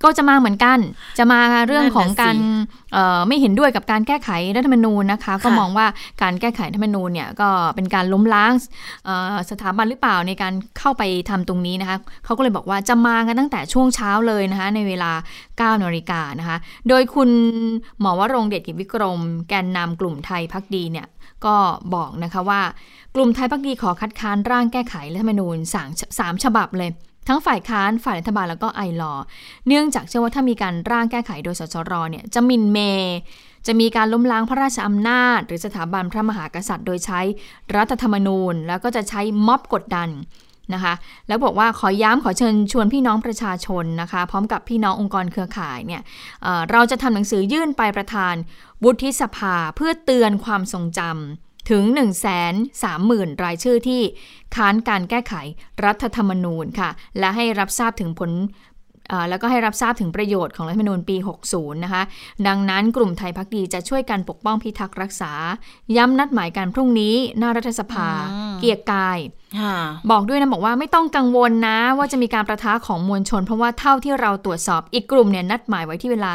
[0.03, 0.79] ก็จะมาเหมือนกัน
[1.17, 2.35] จะมาเรื่องของการ
[2.93, 5.87] เอ่อไม่เห็นด้วยกับการแก้ไขรัฐธรรมนูญนะคะ ก็มองว่า
[6.21, 8.53] การแก้ไขรัฐธรรมนูญเนี่ยก็เป็นการล้มล้าง
[9.05, 15.11] เอ่อสถาบันหรือเปล่าในการเข้าไปทำตรงนี้นะคะเขาก็เลยบอกว่าจะมากันตั้งแต่ช่วงเช้าเลยนะคะในเวลา
[15.75, 16.57] 9นาฬิกานะคะ
[16.89, 17.29] โดยคุณ
[17.99, 21.07] หมอวรงค์เดชกิจวิกรม แกนนำกลุ่มไทยพักดีเนี่ย
[21.45, 21.55] ก็
[21.95, 22.61] บอกนะคะว่า
[23.15, 26.91] กลุ่มไทยพักดีขอคัดค้านร่างแก้ไขรัฐธรรมนูญสามสามฉบับเลย
[27.27, 29.13] ทั้งฝ่ายค้านฝ่ายรัฐบาลแล้วก็ไอรอ
[29.67, 32.79] เนื่องจากเชื่อว่าถ้ามีการร่างแก้ไขโดยสสรเนี่ยจะมินเม
[33.67, 37.21] จะมีการล้มล้างพระราชอำนาจ หรือสถาบันพระมหากษัตริย์ โดยใช้
[37.75, 40.09] รัฐธรรมนูญ แล้วก็จะใช้ม็อบกดดัน
[40.73, 40.93] นะคะ
[41.27, 46.01] แล้วบอกว่าขอย้ำขอเชิญชวนพี่น้องประชาชนนะคะพร้อมกับพี่น้ององค์กรเครือข่ายเนี่ย
[46.43, 48.35] เเราจะทำหนังสือยื่นไปประธาน
[48.83, 52.07] วุฒิสภาเพื่อเตือนความทรงจำ ถึง 1 3 0
[52.83, 54.01] 0 0 0 รายชื่อที่
[54.55, 55.33] ค้านการแก้ไข
[55.85, 58.31] รัฐธรรมนูญค่ะ และให้รับทราบถึงผล
[59.09, 61.17] เอ่อแล้วก็ให้รับทราบถึงประโยชน์ของรัฐธรรมนูญปี
[61.49, 62.03] 60 นะคะ
[62.47, 65.31] ดังนั้นกลุ่มไทยพักดีจะช่วยกันปกป้องพิทักษ์รักษา
[65.97, 69.46] ย้ำนัดหมายการพรุ่งนี้หน้ารัฐสภาอืมเกียรติกายค่ะ
[70.11, 76.31] บอกด้วยนะบอกว่าไม่ต้องกังวลนะ ว่าจะมีการประทะของมวลชน เพราะว่าเท่าที่เราตรวจสอบอีกกลุ่มเนี่ยนัดหมายไว้ที่เวลา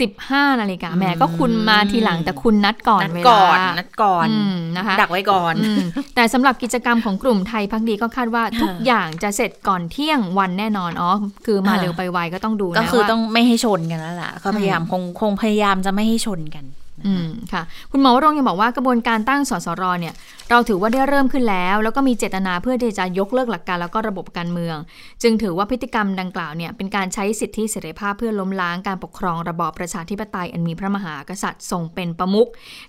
[0.00, 5.78] 15นาฬิกาแหมก็คุณมาทีหลังแต่คุณนัดก่อนนัดเวก่ลาอนนัดก่อนอืมนะคะดักไว้ก่อนอืม
[6.14, 11.10] แต่สำหรับกิจกรรมของกลุ่มไทยพักดีก็คาดว่าทุกอย่างจะเสร็จก่อนเที่ยงวันแน่นอนอ๋อ
[11.46, 16.64] คือมาอ่าเร็วไปไวก็ต้องดูนะก็คือว่าต้องไม่ให้ชนกันแล้วล่ะเขาพยายามคงคงพยายามจะไม่ให้ชนกัน
[17.06, 20.14] อืมค่ะ คุณหมอวรงยังบอกว่ากระบวนการตั้งสสรเนี่ย
[20.50, 24.76] เราถือว่าได้เริ่มขึ้นแล้ว แล้วก็มีเจตนาเพื่อที่จะยกเลิกหลักการแล้วก็ระบบการเมือง
[25.22, 32.48] จึงถือว่าพฤติกรรมดังกล่าวเนี่ยเป็นการใช้สิทธิเสรีภาพเพื่อล้มล้างการปกครองระบอบประชาธิปไตยอันมีพระมหากษัตริย์ทรงเป็นประมุข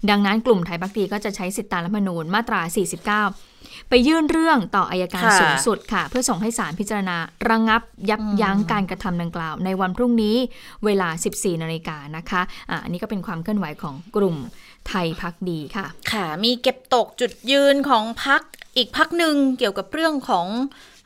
[0.10, 2.62] ดังนั้นกลุ่มไทยพักดีก็จะใช้สิทธิตามรัฐมนูญมาตรา
[3.28, 3.59] 49
[3.90, 7.18] ไปยื่นเรื่องต่ออายการค่ะสูงสุดค่ะ เพื่อส่งให้ศาลพิจารณา
[7.50, 10.36] ระงับยับยั้งการกระทำดังกล่าว ในวันพรุ่งนี้
[10.86, 14.36] เวลา 14 นาฬิกานะคะอะอันนี้ก็เป็นความเคลื่อนไหวของกลุ่ม
[14.88, 18.42] ไทยพักดีค่ะ ค่ะ มีเก็บตกจุดยืนของพัก
[18.78, 20.48] อีกพักหนึ่งเกี่ยวกับเรื่องของ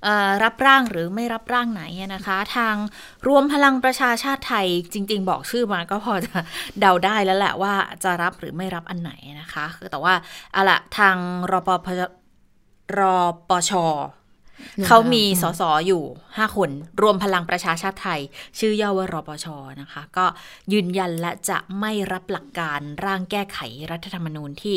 [0.03, 2.75] เออรับร่างหรือไม่รับร่างไหนอะนะคะ ทาง
[3.27, 6.37] รวมพลังประชาชาติไทยจริง ๆ บอกชื่อมาก็พอจะ
[6.79, 10.13] เดาได้แล้วแหละว่าจะรับหรือไม่รับอันไหนนะคะคือแต่ว่า
[10.53, 11.15] เอาละทาง
[11.51, 11.69] รป
[12.89, 12.99] ภร
[13.49, 13.71] ปช
[14.85, 16.69] เขามีสสอยู่ 5 คน
[17.01, 18.21] รวมพลังประชาชาติไทย
[18.59, 19.47] ชื่อย่อว่ารปช
[19.81, 20.25] นะคะ ก็
[20.73, 23.59] ยืนยันและจะไม่รับหลักการร่างแก้ไข
[23.91, 24.75] รัฐธรรมนูญที่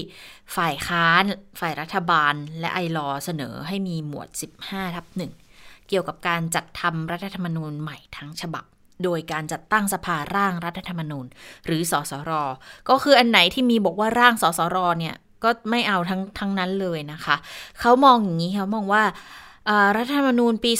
[0.57, 1.25] ฝ่ายค้าน
[1.61, 4.29] ฝ่ายรัฐบาล และไอรอว์เสนอให้มีหมวด
[4.63, 5.33] 15 ทับหนึ่ง
[5.89, 8.65] เกี่ยวกับการจัดทำรัฐธรรมนูญใหม่ทั้งฉบับ
[9.05, 11.27] โดยการจัดตั้งสภาร่างรัฐธรรมนูญ
[11.67, 12.33] หรือสสร
[12.89, 17.37] ก็คืออันไหนที่มีบอกว่าร่างสสรเนี่ย ก็ไม่เอาทั้งทั้งนั้นเลยนะคะ
[17.81, 19.05] เขามองอย่างนี้เขามองว่า
[19.97, 20.73] รัฐธรรมนูญปี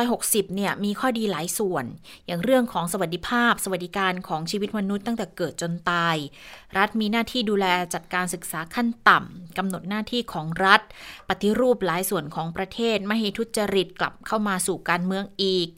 [0.00, 1.84] 2560 เนี่ย มีข้อดีหลายส่วน
[2.26, 6.16] อย่างเรื่องของสวัสดิภาพ สวัสดิการของชีวิตมนุษย์ตั้งแต่เกิดจนตาย
[6.76, 10.80] รัฐมีหน้าที่ดูแลจัดการศึกษาขั้นต่ำ กำหนดหน้าที่ของรัฐ
[11.28, 15.68] ปฏิรูปหลายส่วนของประเทศ ไม่ให้ทุจริตกลับเข้ามาสู่การเมืองอีก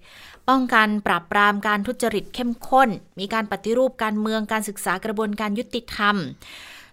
[0.48, 6.16] ป้องกันปราบปรามการทุจริตเข้มข้น มีการปฏิรูปการเมือง การศึกษากระบวนการยุติธรรม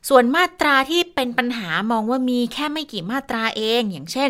[0.10, 4.30] ส่วนมาตราที่เป็นปัญหามองว่ามีแค่ไม่กี่มาตราเอง อย่างเช่น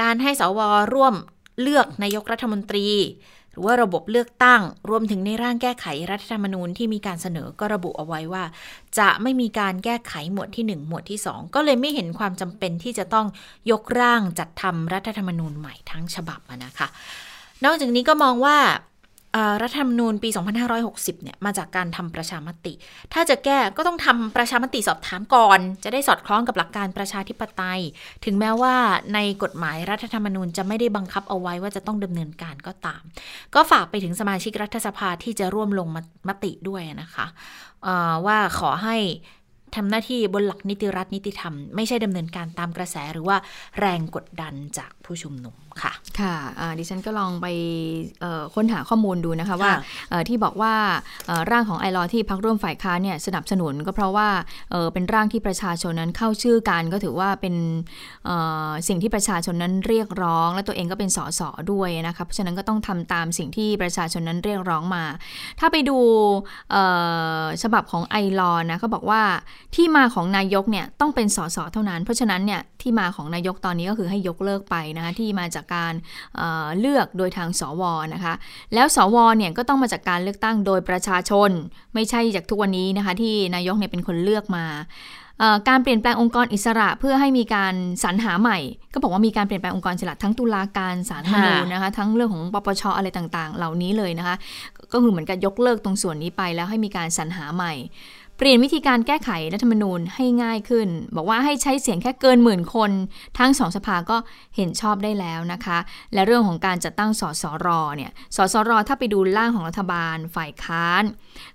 [0.00, 0.60] การให้สว
[0.94, 1.14] ร่วม
[1.60, 2.88] เลือกนายกรัฐมนตรี
[3.50, 8.44] หรือว่าระบบเลือกตั้ง รวมถึงในร่างแก้ไขรัฐธรรมนูญที่มีการเสนอก็ระบุเอาไว้ว่า
[8.98, 13.26] จะไม่มีการแก้ไขหมวดที่ 1 หมวดที่ 2 ก็เลยไม่เห็นความจำเป็นที่จะต้อง
[13.70, 16.88] ยกร่างจัดทำรัฐธรรมนูญใหม่ทั้งฉบับนะคะ
[17.64, 18.56] นอกจากนี้ก็มองว่า
[19.62, 20.28] รัฐธรรมนูญปี
[20.76, 22.72] 2560 เนี่ย มาจากการทำประชามติ
[23.12, 27.80] ถ้าจะแก้ก็ต้องทำประชามติสอบถามก่อน จะได้สอดคล้องกับหลักการประชาธิปไตย
[28.24, 28.74] ถึงแม้ว่า
[29.14, 33.02] ในกฎหมายรัฐธรรมนูญจะไม่ได้บังคับเอาไว้ว่าจะต้องดำเนินการก็ตาม
[33.54, 35.88] ก็ฝากไปถึงสมาชิกรัฐสภาที่จะร่วมลง
[36.28, 37.26] มติด้วยนะคะ
[38.26, 38.96] ว่าขอให้
[39.76, 43.36] ทำหน้าที่บนหลักนิติรัฐนิติธรรม ไม่ใช่ดำเนินการตามกระแสหรือว่า
[43.80, 47.46] แรงกดดันจากผู้ชุมนุมค่ะ ค่ะอ่าดิฉันก็ลองไป
[48.20, 50.74] เอ่อค้นหาข้อมูลดูนะคะว่าค่ะเอ่อที่บอกว่า
[51.26, 54.28] เอ่อร่างของไอรอที่พักร่วมฝ่ายค้านเนี่ยสนับสนุนก็เพราะว่า
[54.70, 57.54] เอ่อเป็นร่างที่ประชาชนนั้นเข้าชื่อกันก็ถือว่าเป็น
[58.26, 58.36] เอ่
[58.68, 61.40] อสิ่งที่ประชาชนนั้นเรียกร้อง และตัวเองก็เป็นสส
[61.72, 65.04] ด้วยนะคะเพราะฉะนั้นก็ต้องทำตามสิ่งที่ประชาชนนั้นเรียกร้องมา
[65.60, 65.98] ถ้าไปดู
[66.70, 66.82] เอ่
[67.42, 69.22] อฉบับของไอรอนะเขาบอกว่า
[69.74, 75.92] ที่มาของนายกเนี่ยต้องเป็นสสเท่านั้น เพราะฉะนั้นเนี่ยที่มาของนายกตอนนี้ก็คือให้ยกเลิกไปนะคะที่มาจากการ
[76.36, 77.82] เอ่อเลือกโดยทางสว
[78.14, 78.34] นะคะ
[78.74, 81.50] แล้วสวเนี่ยก็ต้องมาจากการเลือกตั้งโดยประชาชน
[81.94, 84.64] ไม่ใช่จากทุกวันนี้นะคะที่นายกเนี่ยเป็นคนเลือกมา
[85.38, 88.58] เอ่อการเปลี่ยนแปลงองค์กรอิสระเพื่อให้มีการสรรหาใหม่
[88.92, 94.36] ก็บอกว่ามีการเปลี่ยนแปลงองค์กรอิสระทั้งตุลาการศาลรัฐธรรมนูญนะคะทั้งเรื่องของปปชอะไรต่างๆ เหล่านี้เลยนะคะ
[94.92, 97.72] ก็คือเหมือนกับยกเลิกตรงส่วนนี้ไปแล้วให้มีการสรรหาใหม่
[98.42, 102.90] เปลี่ยนวิธีการแก้ไขรัฐธรรมนูญให้ง่ายขึ้น บอกว่าให้ใช้เสียงแค่เกินหมื่นคน
[103.38, 104.16] ทั้งสองสภาก็
[104.56, 105.78] เห็นชอบได้แล้วนะคะ
[106.14, 111.02] และเรื่องของการจัดตั้งสสรเนี่ยสสรถ้าไปดูร่างของรัฐบาลฝ่ายค้าน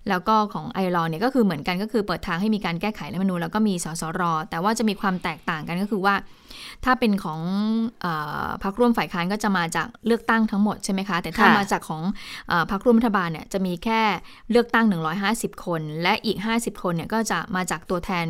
[0.09, 6.15] แล้วก็ของไอรอเนี่ยก็คือเหมือนกันก็คือเปิดทางให้มีการแก้ไขรัฐธรรมนูญแล้วก็มีสสรแต่ว่าจะมีความแตกต่างกันก็คือว่า
[6.85, 7.39] ถ้าเป็นของ
[8.01, 8.07] เอ
[8.45, 12.03] อพรรคร่วมฝ่ายค้านก็จะมาจากเลือกตั้งทั้งหมดใช่ไหมคะ แต่ถ้าค่ะมาจากของ
[12.47, 14.01] เออพรรคร่วมรัฐบาลเนี่ยจะมีแค่
[14.51, 14.85] เลือกตั้ง
[15.25, 18.25] 150 คน และอีก 50 คนเนี่ยก็จะมาจากตัวแทน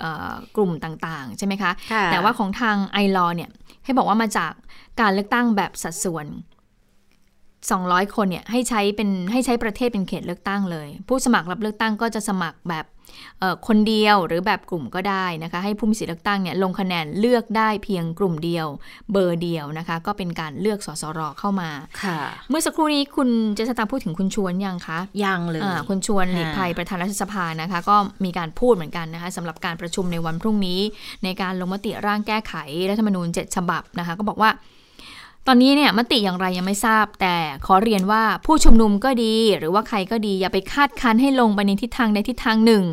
[0.00, 3.50] เอ่อกลุ่มต่างๆ ใช่ไหมคะค่ะแต่ว่าของทางไอรอเนี่ย
[3.84, 4.52] ให้บอกว่ามาจาก
[5.00, 6.26] การเลือกตั้งแบบสัดส่วน
[7.66, 12.86] 200 คนเนี่ยให้ใช้เป็นให้ใช้ประเทศเป็นเขตเลือกตั้งเลย ผู้สมัครรับเลือกตั้งก็จะสมัครแบบ
[13.40, 18.66] เอ่อคนเดียวหรือแบบกลุ่มก็ได้นะคะ ให้ผู้มีสิทธิเลือกตั้งเนี่ยลงคะแนนเลือกได้เพียงกลุ่มเดียว
[19.12, 21.70] เบอร์เดียวนะคะ ก็เป็นการเลือกสสรเข้ามา
[22.02, 22.18] ค่ะ
[22.50, 30.80] เมื่อสักครู่นี้คุณเจษตาพูดถึงคุณชวนยังคะยังเลยอ่าคุณชวนหลีกภัยค่ะประธานรัฐสภานะคะ ก็มีการพูดเหมือนกันนะคะสำหรับการประชุมในวันพรุ่งนี้
[31.24, 32.54] ในการลงมติร่างแก้ไข
[32.90, 34.50] รัฐธรรมนูญ7ฉบับนะคะ ก็บอกว่า
[35.50, 37.34] ตอนนี้เนี่ยมติอย่างไรยังไม่ทราบ แต่
[37.66, 42.84] ขอเรียนว่าผู้ชุมนุมก็ดี หรือว่าใครก็ดี อย่าไปคาดคั้นให้ลงไปในทิศทางใดทิศทางหนึ่ง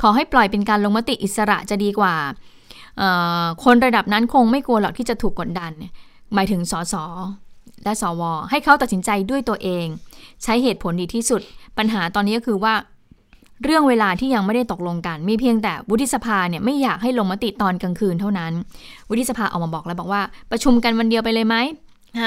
[0.00, 2.14] ขอให้ปล่อยเป็นการลงมติอิสระจะดีกว่า
[3.64, 5.72] คนระดับนั้นคงไม่กลัวหรอกที่จะถูกกดดัน
[6.34, 6.94] หมายถึงสส
[7.84, 9.86] และสว ให้เขาตัดสินใจด้วยตัวเอง
[10.42, 11.40] ใช้เหตุผลดีที่สุด
[11.78, 12.74] ปัญหาตอนนี้ก็คือว่า
[13.64, 18.52] เรื่องเวลาที่ยังไม่ได้ตกลงกัน มีเพียงแต่วุฒิสภาเนี่ยไม่อยากให้ลงมติตอนกลางคืนเท่านั้น
[19.08, 21.56] วุฒิสภาออกมาบอกแล้วบอกว่า ประชุมกันวันเดียวไปเลยไหม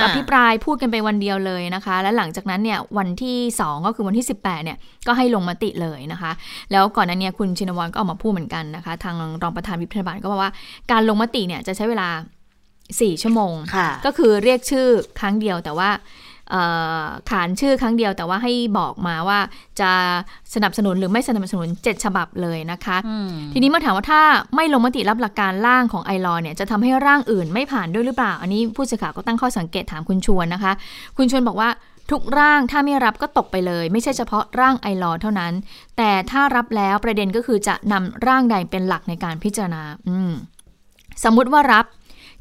[0.03, 6.31] อภิปรายพูดกันไปวันเดียวเลยนะคะ และหลังจากนั้นเนี่ยวันที่ 2 ก็คือวันที่ 18เนี่ยก็ให้ลงมติเลยนะคะ
[6.71, 10.51] แล้วก่อนหน้านี้คุณชินวัตรก็ออกมาพูดเหมือนกันนะคะ ทางรองประธานวิปรัฐบาลก็บอกว่า
[10.91, 12.09] การลงมติเนี่ยจะใช้เวลา
[12.65, 14.87] 4 ชั่วโมงค่ะก็คือเรียกชื่อ
[15.19, 16.30] ครั้งเดียวแต่ว่าเอ่อ
[17.29, 19.39] ขานชื่อครั้งเดียวแต่ว่าให้บอกมาว่า
[19.79, 19.91] จะ
[20.53, 24.21] สนับสนุนหรือไม่สนับสนุน 7 ฉบับเลยนะคะอืมทีนี้เมื่อถามว่าถ้า
[24.55, 30.71] ไม่ลงมติรับหลักการร่างของไอรอเนี่ยจะทำให้ร่างอื่นไม่ผ่านด้วยหรือเปล่า อันนี้ผู้สื่อข่าวก็ตั้งข้อสังเกตถามคุณชวนนะคะ
[31.17, 31.69] คุณชวนบอกว่า
[32.11, 35.53] ทุกร่างถ้าไม่รับก็ตกไปเลย ไม่ใช่เฉพาะร่างไอรอเท่านั้น
[35.97, 40.31] แต่ถ้ารับแล้วประเด็นก็คือจะนำร่างใดเป็นหลักในการพิจารณาอืม
[41.23, 41.85] สมมุติว่ารับ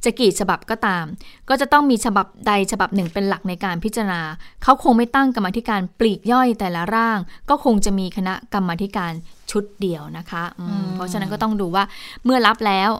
[0.04, 1.04] จะกี่ฉบับก็ตาม
[1.48, 4.20] ก็จะต้องมีฉบับใดฉบับหนึ่งเป็นหลักในการพิจารณา
[4.62, 7.18] เขาคงไม่ตั้งกรรมาธิการปลีกย่อยแต่ละร่าง
[7.50, 9.12] ก็คงจะมีคณะกรรมาธิการ
[9.50, 11.84] ชุดเดียวนะคะอืมเพราะฉะนั้นก็ต้องดูว่า
[12.24, 12.90] เมื่อรับแล้ว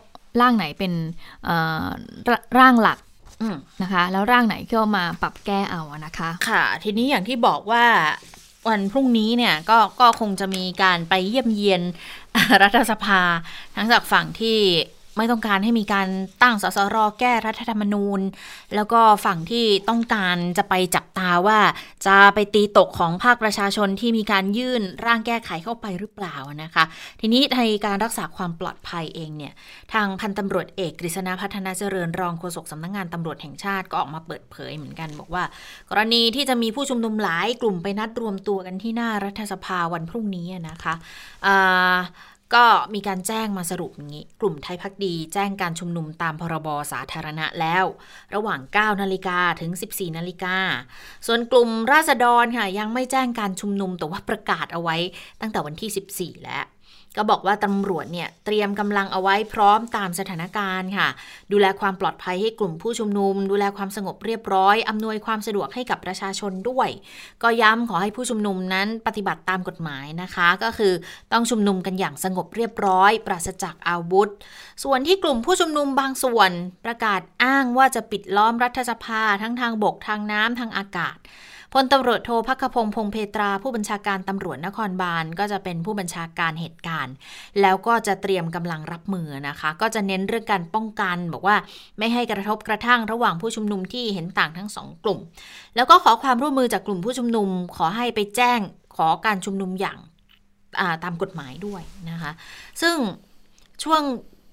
[0.41, 0.93] ร่างไหนเป็น
[1.45, 1.87] เอ่อ
[2.29, 2.99] รร่างหลัก
[3.43, 7.85] อืมนะคะ แล้วร่างไหนก็มาปรับแก้เอาอะนะคะ ค่ะ ทีนี้อย่างที่บอกว่า
[8.69, 11.83] วันพรุ่งนี้เนี่ยก็ก็คงจะมีการไปเยี่ยมเยียน
[12.63, 13.23] รัฐสภา
[13.77, 14.59] ทั้งจากฝั่งที่
[15.17, 16.09] ไม่ต้องการให้มีการ
[16.43, 18.21] ตั้งสสรแก้รัฐธรรมนูญ
[18.75, 21.59] แล้วก็ฝั่งที่ต้องการจะไปจับตาว่า
[22.07, 26.85] จะไปตีตกของภาคประชาชนที่มีการยื่นร่างแก้ไขเข้าไปหรือเปล่านะคะ
[27.21, 29.53] ทีนี้ในการรักษาความปลอดภัยเองเนี่ย
[29.93, 35.45] ทางพันตำรวจเอกกฤษณาพัฒนาเจริญรองโฆษกสำนักงานตำรวจแห่งชาติก็ออกมาเปิดเผยเหมือนกัน บอกว่า
[35.91, 40.95] กรณีที่จะมีผู้ชุมนุมหลายกลุ่มไปนัดรวมตัวกันที่หน้ารัฐสภาวันพรุ่งนี้นะคะ
[41.47, 41.97] อ่า
[42.55, 47.85] ก็มีการแจ้งมาสรุปอย่างนี้ กลุ่มไทยพักดีแจ้งการชุมนุมตามพรบสาธารณะแล้ว
[48.35, 50.57] ระหว่าง 9 นาฬิกาถึง 14 นาฬิกา
[51.27, 54.97] ส่วนกลุ่มราษฎรค่ะยังไม่แจ้งการชุมนุมแต่ว่าประกาศเอาไว้
[55.41, 56.65] ตั้งแต่วันที่ 14 แล้ว
[57.17, 61.09] ก็บอกว่าตำรวจเนี่ยเตรียมกำลังเอาไว้พร้อมตามสถานการณ์ค่ะ
[61.53, 66.89] ดูแลความปลอดภัยให้กลุ่มผู้ชุมนุม ดูแลความสงบเรียบร้อย อำนวยความสะดวกให้กับประชาชนด้วย
[67.43, 70.93] ก็ย้ำขอให้ผู้ชุมนุมนั้นปฏิบัติตามกฎหมายนะคะ ก็คือ
[71.33, 74.29] ต้องชุมนุมกันอย่างสงบเรียบร้อย ปราศจากอาวุธ
[74.83, 76.51] ส่วนที่กลุ่มผู้ชุมนุมบางส่วน
[76.85, 81.19] ประกาศอ้างว่าจะปิดล้อมรัฐสภาทั้งทางบกทางน้ำทางอากาศ
[81.73, 87.15] พลตำรวจโทพักพงษ์พงเพตราผู้บัญชาการตำรวจนครบาลก็จะเป็นผู้บัญชาการเหตุการณ์
[87.61, 91.57] แล้วก็จะเตรียมกำลังรับมือนะคะ ก็จะเน้นเรื่องการป้องกัน บอกว่า
[91.99, 95.21] ไม่ให้กระทบกระทั่งระหว่างผู้ชุมนุมที่เห็นต่างทั้งสองกลุ่ม
[95.77, 98.61] แล้วก็ขอความร่วมมือจากกลุ่มผู้ชุมนุม ขอให้ไปแจ้ง
[98.97, 102.33] ขอการชุมนุมอย่างาตามกฎหมายด้วยนะคะ
[102.83, 102.97] ซึ่ง
[103.85, 104.03] ช่วง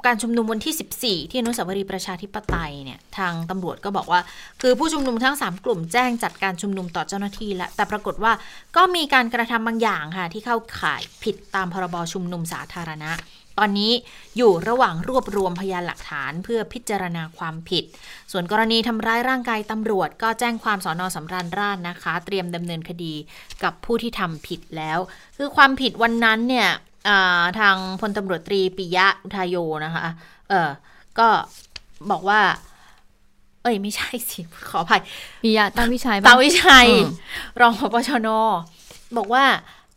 [0.05, 0.75] การชุมนุมวันที่
[1.23, 4.21] 14 ที่อนุสาวรีย์ประชาธิปไตยเนี่ยทางตำรวจก็บอกว่า
[4.61, 8.33] คือผู้ชุมนุมทั้ง 3 กลุ่มแจ้งจัดการชุมนุมต่อเจ้าหน้าที่แล้วแต่ปรากฏว่า
[8.75, 13.11] ก็มีการกระทำบางอย่างค่ะที่เข้าข่ายผิดตามพรบชุมนุมสาธารณะ
[13.61, 13.91] ตอนนี้
[14.37, 17.83] อยู่ระหว่างรวบรวมพยานหลักฐานเพื่อพิจารณาความผิด
[18.31, 23.13] ส่วนกรณีทำร้ายร่างกายตำรวจ ก็แจ้งความสอนอสำราญราชนะคะ เตรียมดำเนินคดี
[23.63, 24.99] กับผู้ที่ทำผิดแล้ว
[25.37, 26.69] คือความผิดวันนั้นเนี่ย
[27.59, 30.07] ทางพลตำรวจตรีปิยะอุทายโยนะคะ
[30.49, 30.69] เออ
[31.19, 31.27] ก็
[32.11, 32.41] บอกว่า
[33.63, 34.39] เอ้ยไม่ใช่สิ
[34.69, 35.01] ขออภัย
[35.43, 37.09] ปิยะตั้งวิชัยตาปะวิชัยอืม
[37.61, 38.29] รองพบชน
[39.17, 39.45] บอกว่า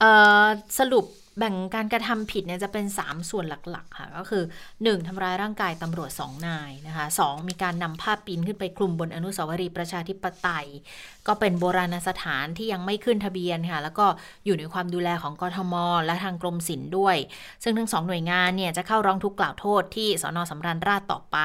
[0.01, 0.11] เอ่
[0.42, 0.44] อ
[0.81, 1.05] สรุป
[1.38, 4.42] แบ่งการกระทำผิดเนี่ยจะเป็น 3 ส่วนหลัก ๆ ค่ะ ก็คือ
[4.75, 5.07] 1.
[5.07, 7.49] ทำร้ายร่างกายตำรวจ 2 นายนะคะ 2.
[7.49, 10.66] มีการนำภาพปีนขึ้นไปคลุมบนอนุสาวรีย์ประชาธิปไตย
[11.28, 14.06] ก็เป็นโบราณสถานที่ยังไม่ขึ้นทะเบียนค่ะ แล้วก็
[14.46, 15.74] อยู่ในความดูแลของกทม
[16.06, 17.16] และทางกรมศิลป์ด้วย
[17.62, 21.38] ซึ่งทั้งสองหน่วยงานเนี่ยจะเข้าร้องทุกข์กล่าวโทษที่สอนอสำราญราชต่อไป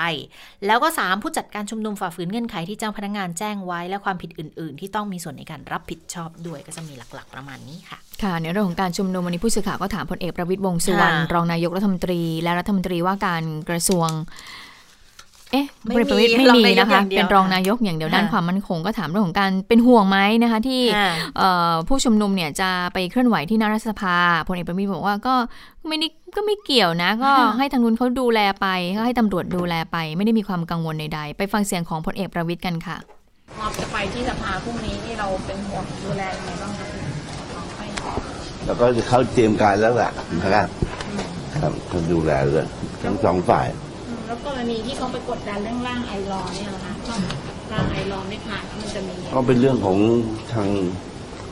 [0.65, 14.09] แล้วก็ 3 ผู้จัดการชุมนุมฝ่าฝืนเงื่อนไขที่เจ้าพนักงานแจ้งไว้ และความผิดอื่น ๆ ที่ต้องมีส่วนในการรับผิดชอบด้วยก็จะมีหลัก ๆ ประมาณนี้ค่ะค่ะในเรื่องของการชุมนุมวันนี้ผู้สื่อข่าวก็ถามพลเอกประวิตยวงษ์สุวรรณค่ะรองนายกรัฐมนตรี และรัฐมนตรีว่าการกระทรวง
[15.51, 25.35] เอ๊ะไม่พลเอกประวิตยมีไม่มีรองนายกนะคะอย่างเดียวเป็นรองนายกอย่างเดียวค่ะด้านความมั่นคงก็ถามเรื่องของการเป็นห่วงไหมนะคะ ที่ค่ะเอ่อผู้ชุมนุมเนี่ยจะไปเคลื่อนไหวที่หน้ารัฐสภาพลเอกประวิตยบอกว่าก็
[25.87, 32.97] ไม่ได้ก็ไม่เกี่ยวนะ ก็ค่ะให้ทางนู้นเขาดูแลไปก็ให้ตำรวจดูแลไป ไม่ได้มีความกังวลใดๆ ไปฟังเสียงของพลเอกประวิตยกันค่ะ
[33.59, 36.89] ม็อบจะไปที่สภาพรุ่งนี้นี่เราเป็นห่วงดูแลยังไงบ้างครับ
[37.55, 37.85] ลองให้
[38.65, 40.67] แล้วก็เขาเตรียมการแล้วแหละนะครับ
[41.61, 42.65] ครับเขาดูแลเลย
[43.03, 43.84] ทั้งสองฝ่ายอืม
[44.25, 46.93] แล้วกรณีที่เขาไปกดดันเรื่องร่างไอรอว์เนี่ยนะคะ
[47.71, 49.97] ร่างไอรอว์ไม่ผ่านแล้วมันจะมีก็เป็นเรื่องของ
[50.53, 50.67] ทาง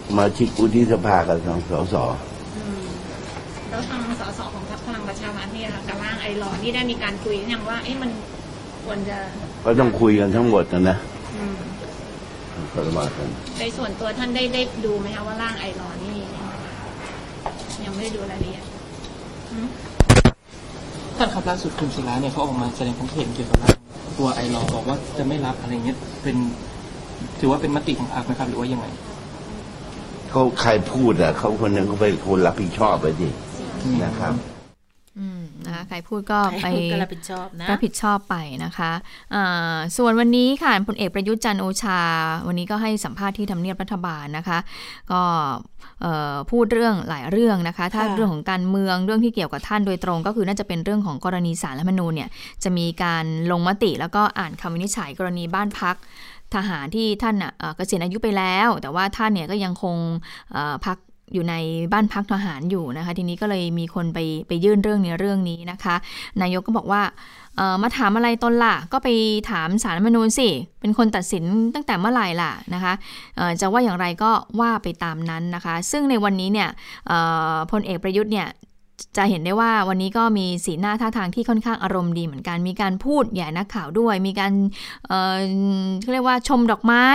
[0.08, 1.96] สมาชิกวุฒิสภากับทางสส
[2.58, 2.84] อืม
[3.70, 8.10] แล้วทางสสของพรรคพลังประชารัฐเนี่ยนะคะกับร่างไอรอว์นี่ได้มีการคุยยังว่าเอ๊ะมัน
[8.86, 9.18] ควรจะ
[9.66, 10.98] ก็ต้องคุยกันทั้งหมดนะนะ
[11.36, 11.58] อืม
[12.74, 16.18] ประมาณนั้นในส่วนตัวท่านได้ได้ดูไหมคะว่าร่างไอรอว์นี่ม
[17.86, 18.64] ยังไม่ได้ดูรายละเอียด
[19.52, 19.68] อืม
[21.24, 23.72] ท่านครับล่าสุดคุณศิลาเนี่ยเขาออกมาแสดงความเห็นเกี่ยวกับว่า
[24.18, 26.36] ตัวไอรอบอกว่าจะไม่รับอะไรเงี้ยเป็น
[27.40, 28.86] ถือว่าเป็นมติของพรรคไหมครับหรือว่ายังไง
[30.30, 33.30] เขาใครพูดอะเขาคนนั้นเขาเป็นคนรับผิดชอบไปดิ
[34.04, 34.53] นะครับอืมนะคะ
[35.88, 38.92] ใครพูดก็ไปใครพูดก็รับผิดชอบนะรับผิดชอบไปนะคะ
[39.34, 42.00] อ่าส่วนวันนี้ค่ะพลเอกประยุทธ์จันทร์โอชา
[42.48, 44.58] วันนี้ก็ให้สัมภาษณ์ที่ทำเนียบรัฐบาลนะคะ
[45.12, 45.22] ก็
[46.02, 52.30] เอ่อพูดเรื่องหลายเรื่องนะคะ ถ้าค่ะเรื่องของการเมืองเรื่องที่เกี่ยวกับท่านโดยตรง ก็คือน่าจะเป็นเรื่องของกรณีสารรัฐธรรมนูญเนี่ย
[52.64, 55.96] จะมีการลงมติแล้วก็อ่านคำวินิจฉัยกรณีบ้านพัก
[56.56, 59.96] ทหารที่ท่านน่ะเอ่อเกษียณอายุไปแล้ว แต่ว่าท่านเนี่ยก็ยังคง
[60.54, 60.98] เอ่อพัก
[61.34, 61.56] อยู่ใน
[61.94, 65.96] บ้านพักทหารอยู่นะคะ ทีนี้ก็เลยมีคนไปไปยื่นเรื่องในเรื่องนี้นะคะ
[66.42, 67.02] นายกก็บอกว่า
[67.82, 69.10] มาถามอะไรตนล่ะ ก็ไป
[69.52, 70.50] ถามสารมนูญสิ
[70.82, 71.44] เป็นคนตัดสิน
[71.74, 72.94] ตั้งแต่เมื่อไหร่ล่ะนะคะ
[73.62, 76.70] จะว่าอย่างไรก็ว่าไปตามนั้นนะคะ ซึ่งในวันนี้เนี่ย
[77.72, 78.48] พลเอกประยุทธ์เนี่ย
[79.18, 84.54] จะเห็นได้ว่าวันนี้ก็มีสีหน้าท่าทางที่ค่อนข้างอารมณ์ดีเหมือนกัน มีการพูดแย่นักข่าวด้วย มีการ
[85.08, 85.38] เอ่อ
[86.02, 87.06] เขาเรียกว่าชมดอกไม้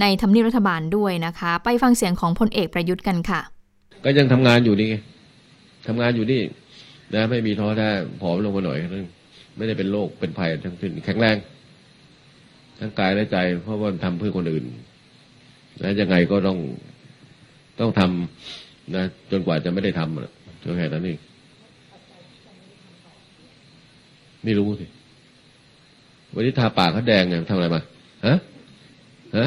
[0.00, 3.40] ในทำเนียบรัฐบาลด้วยนะคะ ไปฟังเสียงของพลเอกประยุทธ์กันค่ะ
[4.04, 4.96] ก็ยังทำงานอยู่นี่ไง
[5.86, 6.40] ทำงานอยู่นี่
[7.14, 7.88] นะไม่มีท้อแท้
[8.20, 9.06] ผอมลงมาหน่อยนึง
[9.56, 11.36] ไม่ได้เป็นโรคเป็นภัยทั้งสิ้นแข็งแรง
[12.78, 14.64] ทั้งกายและใจ เพราะว่าทำเพื่อคนอื่น
[15.82, 16.58] นะยังไงก็ต้อง
[17.80, 21.18] ต้องทำนะจนกว่าจะไม่ได้ทำ อะเท่าแค่นั้นเอง
[24.44, 24.86] ไม่รู้สิ
[26.34, 27.82] วันนี้ทาปากเขาแดงไงทำอะไรมา
[28.26, 28.34] ฮะ
[29.38, 29.46] ฮะ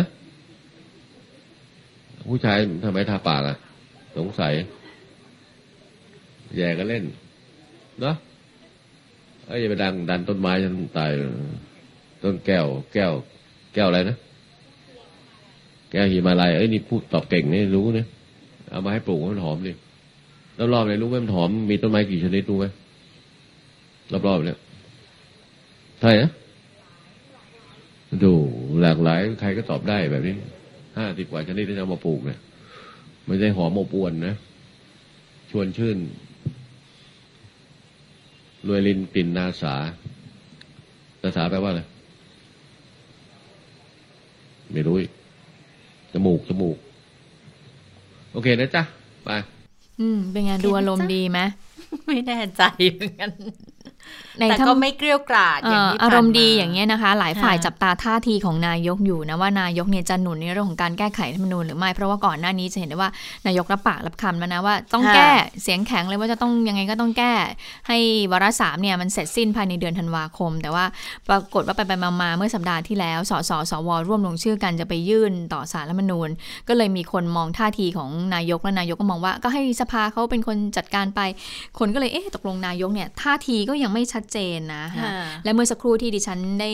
[2.30, 3.58] ผู้ชายทำไมทาปากอะ
[4.18, 4.54] สงสัย
[6.58, 7.04] แย่กันเล่น
[8.02, 8.16] เนาะ
[9.48, 11.12] เอ้ยอย่าไปดังดันต้นไม้จนตาย
[12.24, 13.12] ต้นแก้ว แก้ว
[13.74, 14.18] แก้วอะไรนะ
[15.92, 18.08] แก้วหิมาลัยเอ้ยนี่พูดตอบเก่งนี่รู้เนี่ย
[18.70, 19.72] เอามาให้ปลูกให้มันหอมดิ
[20.74, 22.66] รอบๆเลยรู้ไหมมันหอมมีต้นไม้กี่ชนิดรู้ไหม
[24.28, 24.60] รอบๆเนี่ย
[26.02, 26.30] ใช่นะ
[28.24, 28.34] ดู
[28.82, 30.36] หลากหลาย ใครก็ตอบได้แบบนี้
[30.98, 32.40] ห้าสิบกว่าชนิดที่จะเอามาปลูกเนี่ย
[33.26, 34.36] ไม่ใช่หอมอบอวนนะ
[35.52, 35.98] ชวนชื่น
[38.68, 39.76] รวยลินกลิ่นนาสา
[41.22, 41.82] นาสาแปลว่าอะไร
[44.74, 44.96] ไม่รู้
[46.14, 46.78] จมูกจมูก
[48.34, 48.84] โอเคนะจ๊ะ
[49.26, 49.30] ไป
[50.00, 51.40] อืม เป็นไงดูอารมณ์ดีไหม
[52.06, 52.62] ไม่แน่ใจ
[52.94, 53.75] เหมือนกันใน
[54.40, 63.10] แต่ถ้าก็ไม่เกลียวกราดอย่างที่เอ่ออารมณ์ดีผ่นอย่างเงี้ยนะคะ หลายฝ่ายค่ะจับตาท่าทีของนายกอยู่นะว่านายกเนี่ยจะหนุนในเรื่องของการแก้ไขรัฐธรรมนูญหรือไม่เพราะว่าก่อนหน้านี้จะเห็นได้ว่า
[63.48, 65.30] นายกรับปากรับคำแล้วนะว่าต้องแก้
[65.64, 67.34] เสียงแข็งเลยว่าจะต้องยังไงก็ต้องแก้
[67.88, 67.98] ให้
[68.32, 70.86] วาระสามเนี่ยมันเสร็จสิ้นภายในเดือนธันวาคม แต่ว่า
[71.28, 76.30] ปรากฏว่าไปไปมามาเมื่อสัปดาห์ที่แล้วสสสวร่วมลงชื่อกันจะไปยื่นต่อสารรัฐธรรมนูญ
[76.68, 81.22] ก็เลยมีคนมองท่าทีของนายกและนายกก็มองว่า ก็ให้สภาเขาเป็นคนจัดการไป
[81.80, 85.10] คนก็เลยเอ๊ะตกลงนายกเนี่ยท่าทีก็ยังไม่ชัดเจนนะค่ะ
[85.44, 86.72] และเมื่อสักครู่ที่ดิฉันได้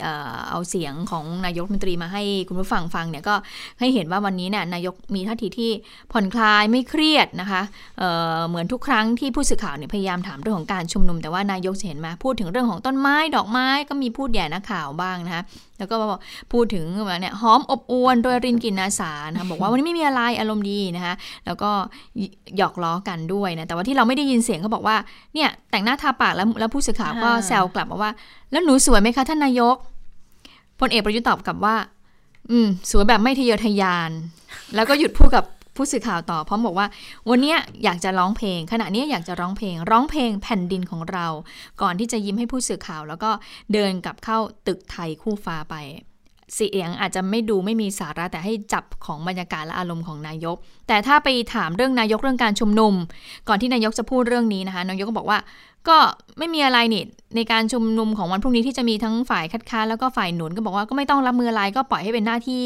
[0.00, 3.34] เอ่อเอาเสียงของนายกรัฐมนตรีมาให้คุณผู้ฟังฟังเนี่ยก็
[3.80, 5.70] ให้เห็นว่าวันนี้เนี่ยนายกมีท่าทีที่
[6.12, 7.62] ผ่อนคลายไม่เครียดนะคะ
[7.98, 15.42] เอ่อเหมือนทุกครั้งที่ผู้สื่อข่าวเนี่ยพยายามถามเรื่องของการชุมนุม แต่ว่านายกจะเห็นมาพูดถึงเรื่องของต้นไม้ดอกไม้ก็มีพูดแย่นักข่าวบ้างนะคะ
[15.78, 16.20] แล้วก็บอก
[16.52, 21.14] พูดถึงแบบเนี่ยหอมอบอวนโดยรินกลินนาสานะคะบอกว่าวันนี้ไม่มีอะไรอารมณ์ดีนะคะ
[21.46, 21.70] แล้วก็
[22.56, 24.96] หยอกล้อกันด้วยนะแต่ว่าที่เราไม่ได้ยินเสียงเขาบอกว่า
[25.34, 28.10] เนี่ยแต่งหน้าทาปากแล้วแล้วผู้สื่อข่าวก็อ่าแซวกลับมาว่า
[28.52, 29.76] แล้วหนูสวยไหมคะท่านนายก
[30.80, 31.76] พลเอกประยุทธ์ตอบกลับว่า
[32.50, 34.10] อืมสวยแบบไม่ทะเยอทะยาน
[34.74, 35.44] แล้วก็หยุดพูดกับ
[35.76, 36.86] ผู้สื่อข่าวต่อพร้อมบอกว่า
[37.30, 41.26] วันนี้อยากจะร้องเพลง ขณะนี้อยากจะร้องเพลง ร้องเพลงแผ่นดินของเรา
[41.82, 43.30] ก่อนที่จะยิ้มให้ผู้สื่อข่าว แล้วก็
[43.72, 45.74] เดินกลับเข้าตึกไทยคู่ฟ้าไป
[46.54, 50.56] เสียงอาจจะไม่ดูไม่มีสาระแต่ให้จับของบรรยากาศและอารมณ์ของนายก
[50.88, 52.94] แต่ถ้าไปถามเรื่องนายกเรื่องการชุมนุม
[53.48, 55.38] ก่อนที่นายกจะพูดเรื่องนี้นะคะนายกก็บอกว่า
[55.88, 55.98] ก็
[56.38, 57.04] ไม่มีอะไรนี่
[57.36, 62.64] ในการชุมนุมของวันพรุ่งนี้ที่จะมีทั้งฝ่ายคัดค้านแล้วก็ฝ่ายหนุนก็บอกว่าก็ไม่ต้องรับมืออะไรก็ปล่อยให้เป็นหน้าที่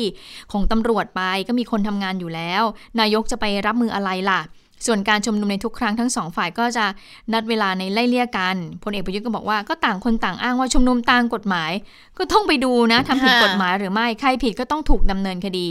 [0.53, 2.63] ของตำรวจไปก็มีคนทำงานอยู่แล้ว
[3.01, 4.41] นายกจะไปรับมืออะไรล่ะ
[4.87, 6.85] ส่วนการชุมนุมในทุกครั้งทั้งสองฝ่ายก็จะ
[7.33, 11.71] นัดเวลาในไล่เลี่ยกันพลเอกประยุทธ์ก็บอกว่าก็ต่างคนต่างอ้างว่าชุมนุมตามกฎหมาย
[12.19, 15.69] ก็ต้องไปดูนะทำผิดกฎหมายหรือไม่ใครผิดก็ต้องถูกดำเนินคดี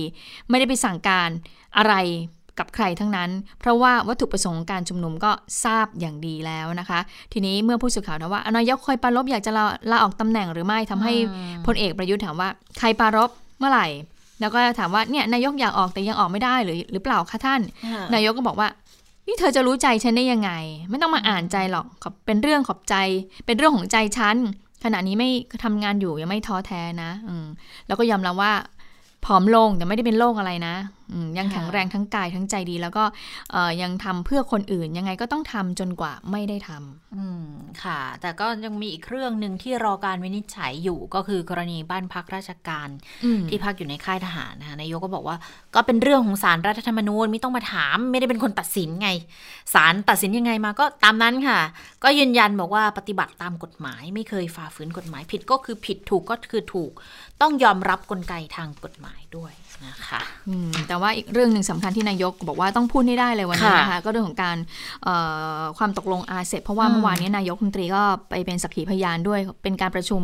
[0.50, 1.30] ไม่ได้ไปสั่งการ
[1.78, 1.96] อะไร
[2.60, 5.32] กับใครทั้งนั้น เพราะว่าวัตถุประสงค์ของการชุมนุมก็
[5.64, 7.00] ทราบอย่างดีแล้วนะคะ
[7.34, 11.14] ทีนี้เมื่อผู้สื่อข่าวถามว่าอะนายกคอยปรารบอยากจะลาลาออกตำแหน่งหรือไม่ทำให้
[11.66, 13.30] พลเอกประยุทธ์ถามว่าใครปรารบ
[13.60, 13.88] เมื่อไหร่
[14.42, 17.62] แล้วก็ถามว่าเนี่ยนายกอยากออกแต่ยังออกไม่ได้หรือหรือเปล่าคะท่าน
[17.94, 18.68] ค่ะนายกก็บอกว่า
[19.28, 20.52] นี่เธอจะรู้ใจฉันได้ยังไง
[20.90, 22.96] ไม่ต้องมาอ่านใจหรอกขอบเป็นเรื่องขอบใจ
[23.46, 24.38] เป็นเรื่องของใจฉัน
[24.84, 25.30] ขณะนี้ไม่
[25.64, 27.46] ทำงานอยู่ยังไม่ท้อแท้นะ อืม
[27.88, 28.54] แล้วก็ยอมรับว่า
[29.26, 30.76] ผอมลงแต่ไม่ได้เป็นโรคอะไรนะ
[31.38, 33.04] ยังแข็งแรงทั้งกายทั้งใจดี แล้วก็
[33.52, 37.46] เอ่อยังทำเพื่อคนอื่น ยังไงก็ต้องทำจนกว่าไม่ได้ทำอืม
[37.84, 42.90] ค่ะ แต่ก็ยังมีอีกเรื่องหนึ่งที่รอการวินิจฉัยอยู่ก็คือกรณีบ้านพักราชการ
[43.26, 45.38] อืมที่พักอยู่ในค่ายทหารนะคะนายกก็บอกว่า
[45.76, 49.10] ก็เป็นเรื่องของสารรัฐธรรมนูญไม่ต้องมาถาม ไม่ได้เป็นคนตัดสินไง
[49.74, 51.60] ศาลตัดสินยังไงมาก็ตามนั้นค่ะ
[52.04, 56.92] ก็ยืนยันบอกว่าปฏิบัติตามกฎหมาย ไม่เคยฝ่าฝืนกฎหมายผิดก็คือผิดถูกก็คือถูก
[57.42, 59.54] ต้องยอมรับกลไกทางกฎหมายด้วย
[59.86, 64.58] นะคะอืมแต่ว่าอีกเรื่องหนึ่งสำคัญที่นายกบอกว่าต้องพูดให้ได้เลยวันนี้ค่ะนะคะก็เรื่องของการ
[65.04, 65.16] เอ่
[65.60, 70.24] อความตกลงอาเซเพราะว่าอืมเมื่อวานนี้นายกรัฐมนตรีก็ไปเป็นสักขีพยานด้วยเป็นการประชุม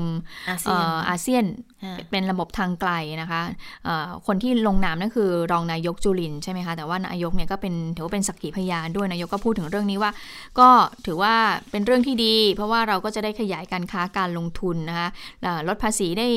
[0.50, 1.46] อาเซีเอ่ยนออาเซียน
[1.84, 3.42] ค่ะเป็นระบบทางไกลนะคะ
[3.86, 10.12] เอ่อคนที่ลงนามนั่นคือรองนายกจุลินทร์ใช่ไหมคะแต่ว่านายกเนี่ยก็เป็นถือว่าเป็นสักขีพยานด้วยนายกก็พูดถึงเรื่องนี้ว่า
[10.60, 10.70] ก็
[11.06, 11.34] ถือว่า
[11.72, 15.10] เป็นเรื่องที่ดี เพราะว่าเราก็จะได้ขยายการค้าการลงทุนนะคะ
[15.44, 16.28] เอ่อลดภาษีได้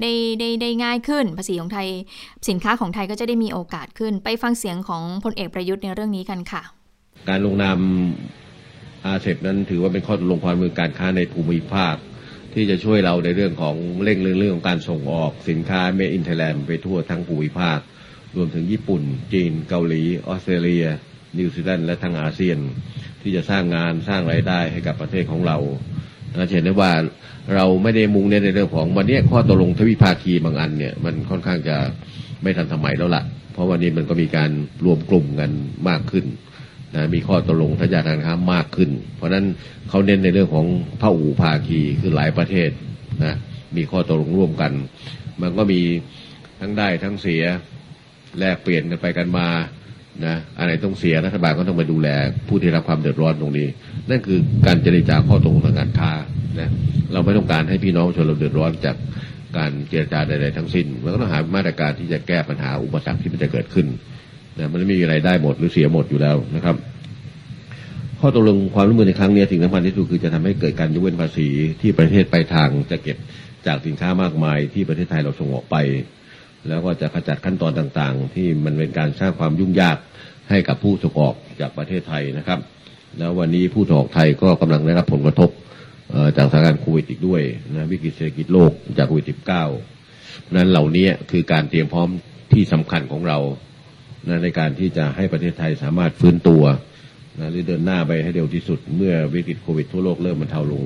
[0.00, 1.88] ได้ได้ได้ง่ายขึ้น ภาษีของไทย
[2.48, 6.62] สินค้าของไทยก็จะได้มีโอกาสขึ้น ไปฟังเสียงของพลเอกประยุทธ์ในเรื่องนี้กันค่ะ
[7.28, 7.78] การลงนาม
[9.04, 11.96] อาเซบนั้นถือว่าเป็นข้อตกลงความมือการค้าในภูมิภาค
[12.54, 17.78] ที่จะช่วยเราในเรื่องของเร่งเรื่องเรื่องของการส่งออกสินค้าเมอินเทแลนด์ไปทั่วทั้งภูมิภาค
[18.36, 20.86] รวมถึงญี่ปุ่น จีน เกาหลี ออสเตรเลีย
[21.38, 22.58] นิวซีแลนด์และทั้งอาเซียน
[23.22, 25.58] ที่จะสร้างงานสร้างรายได้ให้กับประเทศของเรา
[26.36, 26.92] เราเห็นได้ว่า
[27.54, 31.76] เราไม่ได้มุ่งเน้นในเรื่องของวันนี้ข้อตกลงทวิภาคีบางอันเนี่ยมันค่อนข้างจะ
[32.42, 33.22] ไม่ทันสมัยแล้วล่ะ
[33.54, 34.50] เพราะวันนี้มันก็มีการ
[34.84, 35.50] รวมกลุ่มกัน
[35.88, 36.24] มากขึ้น
[36.94, 39.44] นะมีข้อตกลงทางยาการค้ามากขึ้น เพราะฉะนั้น
[39.88, 40.66] เขาเน้นในเรื่องของ
[41.00, 42.70] พระอูภาคีคือหลายประเทศ
[43.24, 43.34] นะ
[43.76, 44.72] มีข้อตกลงร่วมกัน
[45.42, 45.80] มันก็มี
[46.60, 47.42] ทั้งได้ทั้งเสีย
[48.38, 49.48] แลกเปลี่ยนกันไปกันมา
[50.26, 52.08] นะอะไรต้องเสียรัฐบาลก็ต้องมาดูแล
[52.48, 53.68] ผู้ที่รับความเดือดร้อนตรงนี้
[54.10, 56.12] นั่นคือการเจรจาข้อตกลงทางการค้า
[56.60, 56.70] นะ
[57.12, 58.96] เราไม่ต้องการให้พี่น้องชนเราเดือดร้อนจาก
[59.58, 63.86] การเจรจาใดๆทั้งสิ้นเราก็ต้องหามาตรการที่จะแก้ปัญหาอุปสรรคที่มันจะเกิดขึ้น
[64.58, 66.76] นะมันไม่มีอะไรได้หมดหรือเสียหมดอยู่แล้วนะครับ
[68.20, 71.48] ข้อตกลงความร่วมมือในครั้งนี้สิ่งสำคัญที่สุดคือจะทำให้เกิดการยกเว้นภาษี
[71.80, 73.16] ที่ประเทศไปลายทางจะเก็บ
[73.66, 75.76] จากสินค้ามากมายที่ประเทศไทยเราส่งออกไป
[76.68, 79.96] แล้วก็จะขจัดขั้นตอนต่างๆ ที่มันเป็นการสร้างความยุ่งยาก
[80.50, 82.58] ให้กับผู้ส่งออกจากประเทศไทยนะครับ
[83.18, 85.50] แล้ววันนี้ผู้ส่งออกไทยก็กำลังได้รับผลกระทบ
[86.36, 87.42] จากสถานการณ์โควิดอีกด้วย
[87.74, 92.08] นะวิกฤตเศรษฐกิจโลกจากโควิด -19 เพราะนั้นเหล่านี้คือการเตรียมพร้อม
[92.52, 93.38] ที่สำคัญของเรา
[94.28, 96.62] นะในการที่จะให้ประเทศไทยสามารถฟื้นตัว
[97.38, 100.84] นะหรือเดินหน้าไปให้เร็วที่สุด เมื่อวิกฤตโควิดทั่วโลกเริ่มมันเทาลง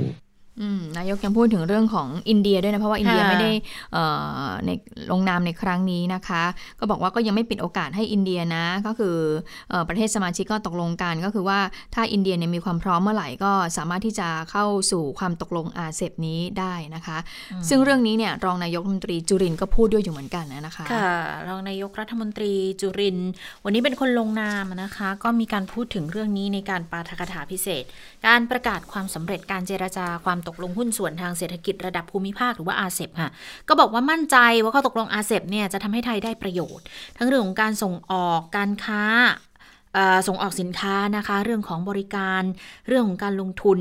[0.99, 3.53] นายกยังพูดถึงเรื่องของอินเดียด้วยนะ เพราะว่าอินเดียค่ะไม่ได้
[3.93, 4.05] เอ่
[4.47, 4.71] อใน
[5.13, 6.43] ลงนามในครั้งนี้นะคะ
[6.81, 9.17] ก็บอกว่าก็ยังไม่ปิดโอกาสให้อินเดียนะ ก็คือ
[9.71, 11.59] เอ่อประเทศสมาชิกก็ตกลงกันก็คือว่า
[11.95, 17.19] ถ้าอินเดียเนี่ยมีความพร้อมเมื่อไหร่ก็สามารถที่จะเข้าสู่ความตกลงอาเซบนี้ได้นะคะ
[17.69, 21.11] ซึ่งเรื่องนี้เนี่ยรองนายกรัฐมนตรีจุรินทร์ก็พูดด้วยอยู่เหมือนกันนะคะค่ะ
[21.49, 23.31] รองนายกรัฐมนตรีจุรินทร์
[23.65, 27.85] วันนี้เป็นคนลงนามนะคะ ก็มีการพูดถึงเรื่องนี้ในการปาฐกถาพิเศษ
[28.27, 33.31] การประกาศความสำเร็จการเจรจาความตกลงหุ้นส่วนทางเศรษฐกิจระดับภูมิภาคหรือว่าอาเซบค่ะ
[33.69, 36.85] ก็บอกว่ามั่นใจว่าข้อตกลงอาเซบเนี่ยจะทำให้ไทยได้ประโยชน์
[37.19, 39.03] ทั้งเรื่องของการส่งออกการค้า
[40.27, 42.43] ส่งออกสินค้านะคะ เรื่องของบริการ
[42.89, 43.79] เรื่องของการลงทุน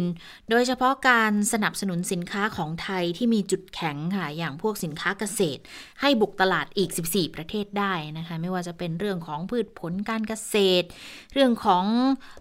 [0.49, 5.61] โดยเฉพาะการสนับสนุนสินค้าของไทยที่มีจุดแข็งค่ะ อย่างพวกสินค้าเกษตร
[6.01, 10.87] ให้บุกตลาดอีก 14 ประเทศได้นะคะ ไม่ว่าจะเป็นเรื่องของพืชผลการเกษตร
[11.33, 11.85] เรื่องของ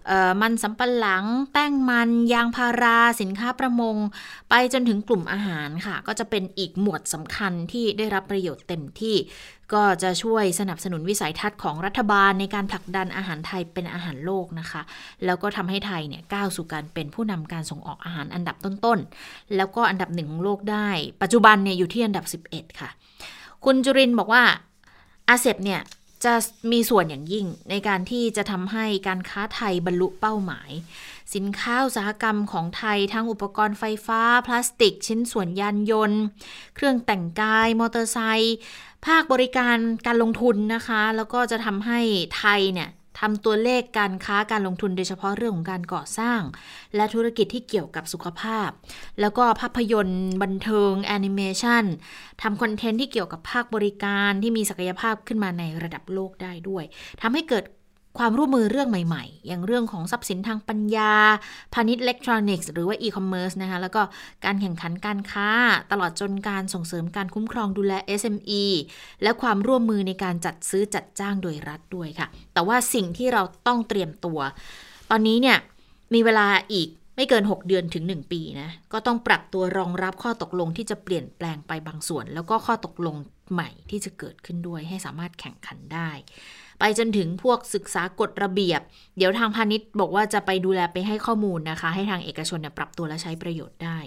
[0.09, 3.95] ออมันสำปะหลัง แป้งมัน ยางพาราสินค้าประมง
[4.49, 9.15] ไปจนถึงกลุ่มอาหารค่ะ ก็จะเป็นอีกหมวดสำคัญที่ได้รับประโยชน์เต็มที่
[9.73, 14.81] ก็จะช่วยสนับสนุนวิสัยทัศน์ของรัฐบาลในการผลักดันอาหารไทยเป็นอาหารโลกนะคะ
[15.25, 20.89] แล้วก็ทำให้ไทยเนี่ยก้าวสู่การเป็นผู้นำการส่งออกอาหารอันดับต้นๆ แล้วก็อันดับหนึ่งของโลกได้
[21.21, 22.89] ปัจจุบันเนี่ยอยู่ที่อันดับ 11 ค่ะ
[23.65, 24.43] คุณจุรินบอกว่า
[25.29, 25.81] อาเซบเนี่ย
[26.25, 26.33] จะ
[26.71, 30.69] มีส่วนอย่างยิ่งในการที่จะทำให้การค้าไทยบรรลุเป้าหมาย
[31.35, 36.21] สินค้าอุตสาหกรรมของไทยทั้งอุปกรณ์ไฟฟ้า พลาสติก ชิ้นส่วนยานยนต์
[36.75, 38.57] เครื่องแต่งกาย มอเตอร์ไซค์
[39.05, 41.99] ภาคบริการการลงทุนนะคะ แล้วก็จะทำให้
[42.37, 46.41] ไทยเนี่ยทำตัวเลขการค้าการลงทุนโดยเฉพาะเรื่องของการก่อสร้าง
[46.95, 48.69] และธุรกิจที่เกี่ยวกับสุขภาพ
[49.21, 51.83] แล้วก็ภาพยนตร์บันเทิงแอนิเมชัน
[52.41, 56.83] ทำคอนเทนต์ที่เกี่ยวกับภาคบริการที่มีศักยภาพขึ้นมาในระดับโลกได้ด้วย
[57.21, 57.63] ทำให้เกิด
[58.17, 61.13] ความร่วมมือเรื่องใหม่ๆ อย่างเรื่องของทรัพย์สินทางปัญญา
[61.73, 64.01] พาณิชย์อิเล็กทรอนิกส์หรือว่าอีคอมเมิร์ซนะคะ แล้วก็
[64.45, 65.49] การแข่งขันการค้า
[65.91, 68.63] ตลอดจนการส่งเสริมการคุ้มครองดูแล SME
[69.23, 74.39] และความร่วมมือในการจัดซื้อจัดจ้างโดยรัฐด้วยค่ะ แต่ว่าสิ่งที่เราต้องเตรียมตัว
[75.11, 75.57] ตอนนี้เนี่ย
[76.13, 83.15] มีเวลาอีกไม่เกิน 6 เดือนถึง 1 ปีนะ ก็ต้องปรับตัวรองรับข้อตกลงที่จะเปลี่ยนแปลงไปบางส่วน แล้วก็ข้อตกลง
[83.53, 86.09] ใหม่ที่จะเกิดขึ้นด้วยให้สามารถแข่งขันได้
[86.79, 88.81] ไปจนถึงพวกศึกษากฎระเบียบ
[89.17, 93.97] เดี๋ยวทางพาณิชย์บอกว่าจะไปดูแลไปให้ข้อมูลนะคะ ให้ทางเอกชนเนี่ยปรับตัวและใช้ประโยชน์ได้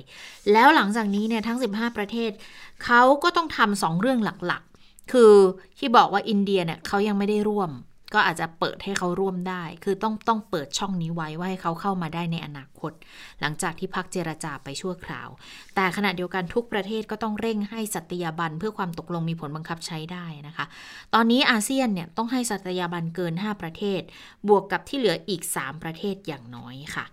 [0.53, 2.31] แล้วหลังจากนี้เนี่ยทั้ง 15 ประเทศ
[2.85, 5.35] เขาก็ต้องทำสองเรื่องหลักๆ คือ
[5.79, 7.71] ที่บอกว่าอินเดียเนี่ยเขายังไม่ได้ร่วม
[8.15, 12.93] ก็อาจจะเปิดให้เขาร่วมได้ คือต้องต้องเปิดช่องนี้ไว้ว่าให้เขาเข้ามาได้ในอนาคต
[13.41, 15.29] หลังจากที่พักเจรจาไปชั่วคราว
[15.75, 20.65] แต่ขณะเดียวกันทุกประเทศก็ต้องเร่งให้สัตยาบันเพื่อความตกลงมีผลบังคับใช้ได้นะคะ
[21.15, 24.01] ตอนนี้อาเซียนเนี่ยต้องให้สัตยาบันเกิน 5 ประเทศ
[24.49, 27.07] บวกกับที่เหลืออีก 3 ประเทศอย่างน้อยค่ะ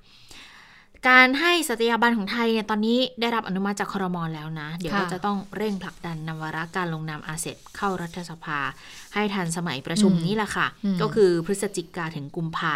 [1.09, 8.59] การให้สัตยาบันของไทยเนี่ยตอนนี้ได้รับอนุมัติจากครมแล้วนะ เดี๋ยวค่ะเราจะต้องเร่งผลักดันนวาระการลงนามอาเซบเข้ารัฐสภา
[9.13, 12.73] ให้ทันสมัยประชุมนี้แหละค่ะอืมก็คือพฤศจิกาถึงกุมภา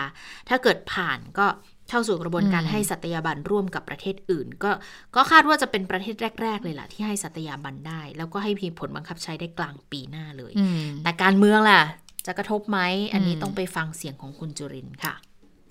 [0.50, 1.48] ถ้าเกิดผ่านก็
[1.90, 4.72] เข้าสู่กระบวนการอืมให้สัตยาบันร่วมกับประเทศอื่น ก็
[5.16, 11.82] ก็คาดว่าจะเป็นประเทศแรก ๆ เลยล่ะ ที่ให้สัตยาบันได้ แล้วก็ให้มีผลบังคับใช้ได้กลางปีหน้าเลยอืมแต่การเมืองล่ะ
[12.26, 12.80] จะกระทบไหม
[13.14, 15.14] อันนี้อืมต้องไปฟังเสียงของคุณจุรินทร์ค่ะ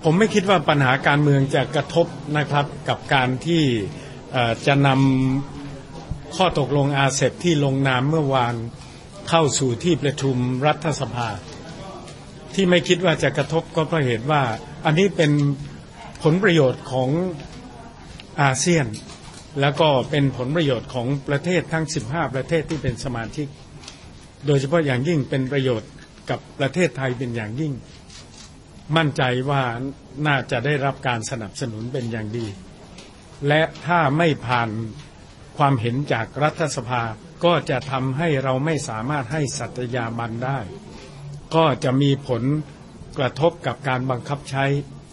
[0.04, 2.06] ผมไม่คิดว่าปัญหาการเมืองจะกระทบ
[2.38, 3.64] นะครับกับการที่
[4.66, 8.54] จะนำข้อตกลงอาเซบที่ลงนามเมื่อวาน
[9.28, 10.36] เข้าสู่ที่ประชุม
[10.66, 11.28] รัฐสภา
[12.54, 14.42] ที่ไม่คิดว่าจะกระทบก็เพราะเหตุว่า
[14.84, 15.30] อันนี้เป็น
[16.22, 17.08] ผลประโยชน์ของ
[18.42, 18.86] อาเซียน
[19.60, 23.46] แล้วก็เป็นผลประโยชน์ของประเทศทั้ง 15 ประเทศที่เป็นสมาชิก
[24.46, 25.90] โดยเฉพาะอย่างยิ่งเป็นประโยชน์
[26.30, 27.72] กับประเทศไทยเป็นอย่างยิ่ง
[28.96, 29.62] มั่นใจว่า
[30.26, 32.46] น่าจะได้รับการสนับสนุนเป็นอย่างดี
[33.48, 34.68] และถ้าไม่ผ่าน
[35.58, 37.02] ความเห็นจากรัฐสภา
[37.44, 40.58] ก็จะทำให้เราไม่สามารถให้สัตยาบันได้
[41.54, 42.42] ก็จะมีผล
[43.18, 44.64] กระทบกับการบังคับใช้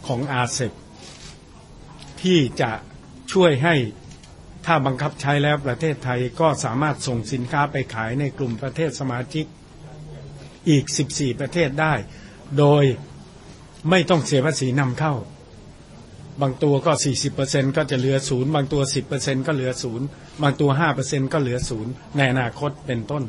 [0.08, 0.72] ของอาเซบ
[2.22, 2.72] ที่จะ
[3.34, 3.76] ช่วยให้
[4.66, 9.46] ถ้าบังคับใช้แล้วประเทศไทยก็สามารถส่งสินค้าไปขายในกลุ่มประเทศสมาชิก
[10.70, 11.94] อีก 14 ประเทศได้
[12.60, 12.84] โดย
[13.90, 15.14] ไม่ต้องเสียภาษีนำเข้า
[16.42, 16.92] บางตัวก็
[17.34, 18.82] 40%ก็จะเหลือศูนย์บางตัว
[19.16, 20.06] 10%ก็เหลือศูนย์
[20.42, 20.70] บางตัว
[21.02, 23.24] 5%ก็เหลือศูนย์ในอนาคตเป็นต้น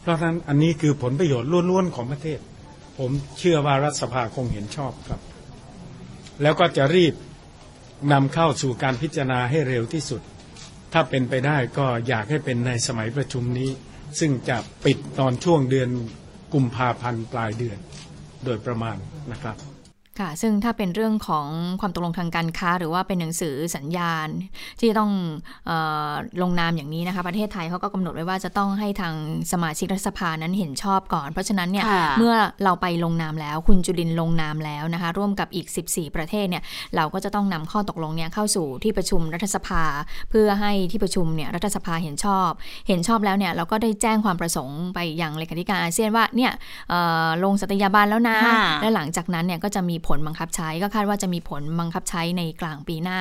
[0.00, 2.40] เพราะฉะนั้นอันนี้คือผลประโยชน์ล้วนๆของประเทศ
[2.98, 5.20] ผมเชื่อว่ารัฐสภาคงเห็นชอบครับ
[6.42, 7.14] แล้วก็จะรีบ
[8.12, 10.20] นำเข้าสู่การพิจารณาให้เร็วที่สุด
[10.92, 13.70] ถ้าเป็นไปได้ก็อยากให้เป็นในสมัยประชุมนี้
[14.18, 15.90] ซึ่งจะปิดตอนช่วงเดือน
[16.54, 17.78] กุมภาพันธ์ปลายเดือน
[18.44, 18.96] โดยประมาณ
[19.32, 19.69] นะครับ
[20.20, 21.46] ค่ะ ซึ่งถ้าเป็นเรื่องของ
[21.80, 24.28] ความตกลงทางการค้า หรือว่าเป็นหนังสือสัญญาณ
[24.78, 25.12] ที่จะต้อง
[25.66, 25.70] เอ
[26.10, 26.12] อ
[26.42, 29.14] ลงนามอย่างนี้นะคะ ประเทศไทยเขาก็กำหนดไว้ว่าจะต้องให้ทาง
[29.52, 36.62] สมาชิกรัฐสภานั้นเห็นชอบก่อน เพราะฉะนั้นเนี่ยค่ะเมื่อเราไปลงนามแล้ว คุณจุลินทร์ลงนามแล้วนะคะ ร่วมกับอีก 14 ประเทศเนี่ย
[36.96, 39.84] เราก็จะต้องนำข้อตกลงเนี่ยเข้าสู่ที่ประชุมรัฐสภา
[40.30, 42.50] เพื่อให้ที่ประชุมเนี่ยรัฐสภาเห็นชอบ
[42.88, 46.52] เห็นชอบแล้วเนี่ยเราก็ได้แจ้งความประสงค์ไปยังเลขาธิการอาเซียนว่าเนี่ย
[46.90, 53.20] เอ่อลงสัตยาบันแล้วนะค่ะและหลังจากนั้นเนี่ยก็จะมีผลบังคับใช้ก็คาดว่าจะมีผลบังคับใช้ในกลางปีหน้า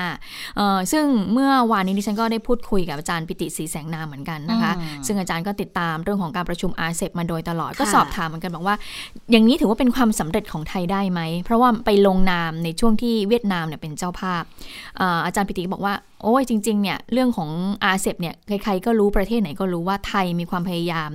[0.57, 8.75] เอ่อซึ่งเมื่อวานนี้ดิฉันก็ได้พูดคุยกับอาจารย์ปิติศรีแสงนามเหมือนกันนะคะอืมซึ่งอาจารย์ก็ติดตามเรื่องของการประชุมอาเซบมาโดยตลอดก็ค่ะสอบถามเหมือนกันบอกว่า
[9.31, 14.43] อย่างนี้ถือว่าเป็นความสำเร็จของไทยได้ไหม เพราะว่าไปลงนามในช่วงที่เวียดนามเนี่ยเป็นเจ้าภาพ
[14.97, 17.49] เอ่ออาจารย์ปิติก็บอกว่า โอ้ยจริง ๆ เนี่ย เรื่องของ
[17.84, 21.09] อาเซบเนี่ย ใคร ๆ ก็รู้ประเทศไหนก็รู้ว่าไทยมีความพยายาม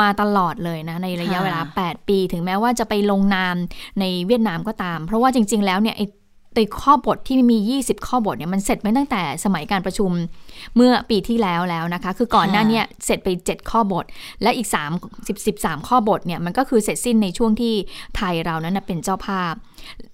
[0.00, 3.54] มาตลอดเลยนะ ในระยะค่ะเวลา 8 ปี ถึงแม้ว่าจะไปลงนาม
[4.00, 6.06] ในเวียดนามก็ตาม เพราะว่าจริง ๆ แล้วเนี่ยไอ้
[6.54, 10.10] ไอ้ข้อบทที่มี 20 ข้อบทเนี่ยมันเสร็จไปตั้งแต่สมัยการประชุม
[10.76, 14.04] เมื่อปีที่แล้วแล้วนะคะ คือก่อนหน้าเนี้เสร็จไป 7 ข้อบท
[14.42, 14.78] และอีก3
[15.26, 17.74] 10 13 ข้อบทเนี่ยมันก็คือเสร็จสิ้นในช่วงที่
[18.16, 19.54] ไทยเรานั้นนะเป็นเจ้าภาพ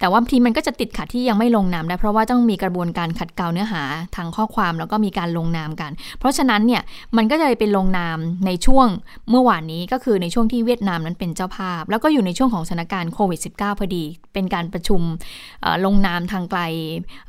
[0.00, 3.82] แต่ว่าบางทีมันก็จะติดขัดที่ยังไม่ลงนามได้เพราะว่าต้องมีกระบวนการขัดเกลาเนื้อหา
[4.16, 6.82] ทางข้อความแล้วก็มีการลงนามกัน เพราะฉะนั้นเนี่ย
[7.16, 8.86] มันก็จะไปลงนามในช่วง
[9.30, 15.00] เมื่อวานนี้ก็คือในช่วงที่เวียดนามนั้นเป็นเจ้าภาพ แล้วก็อยู่ในช่วงของสถานการณ์โควิด -19 พอดี เป็นการประชุม
[15.62, 16.60] เอ่อลงนามทางไกล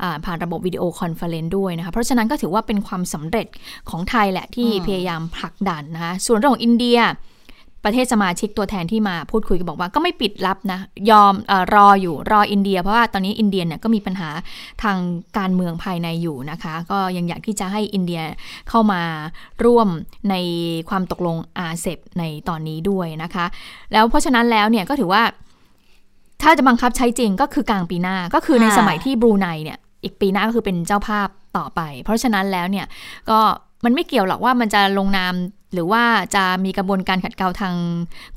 [0.02, 3.48] อ่าผ่านระบบวิดีโอคอนเฟอเรนซ์ด้วยนะคะเพราะฉะนั้นก็ถือว่าเป็นความสำเร็จ
[3.90, 7.00] ของไทยแหละที่พยายามผลักดันนะคะส่วนเรื่องของอินเดีย
[7.86, 10.80] ประเทศสมาชิกตัวแทนที่มาพูดคุยก็บอกว่าก็ไม่ปิดรับนะ
[11.12, 14.30] ยอมเออรออยู่รออินเดีย เพราะว่าตอนนี้อินเดียเนี่ยก็มีปัญหา
[14.84, 14.98] ทาง
[15.38, 18.22] การเมืองภายในอยู่นะคะ ก็ยังอยากที่จะให้อินเดีย
[18.70, 19.02] เข้ามา
[19.66, 19.88] ร่วม
[20.30, 20.36] ใน
[20.90, 23.46] ความตกลงอาเซบในตอนนี้ด้วยนะคะ
[23.94, 25.24] แล้วเพราะฉะนั้นแล้วเนี่ยก็ถือว่า
[26.42, 31.28] ถ้าจะบังคับใช้จริงก็คือกลางปีหน้าก็คือในค่ะสมัยที่บรูไนเนี่ย อีกปีหน้าก็คือเป็นเจ้าภาพ
[31.58, 32.86] ต่อไป เพราะฉะนั้นแล้วเนี่ย
[33.30, 33.40] ก็
[33.86, 35.36] มันไม่เกี่ยวหรอกว่ามันจะลงนาม
[35.74, 36.04] หรือว่า
[36.36, 37.76] จะมีกระบวนการขัดเกลาทาง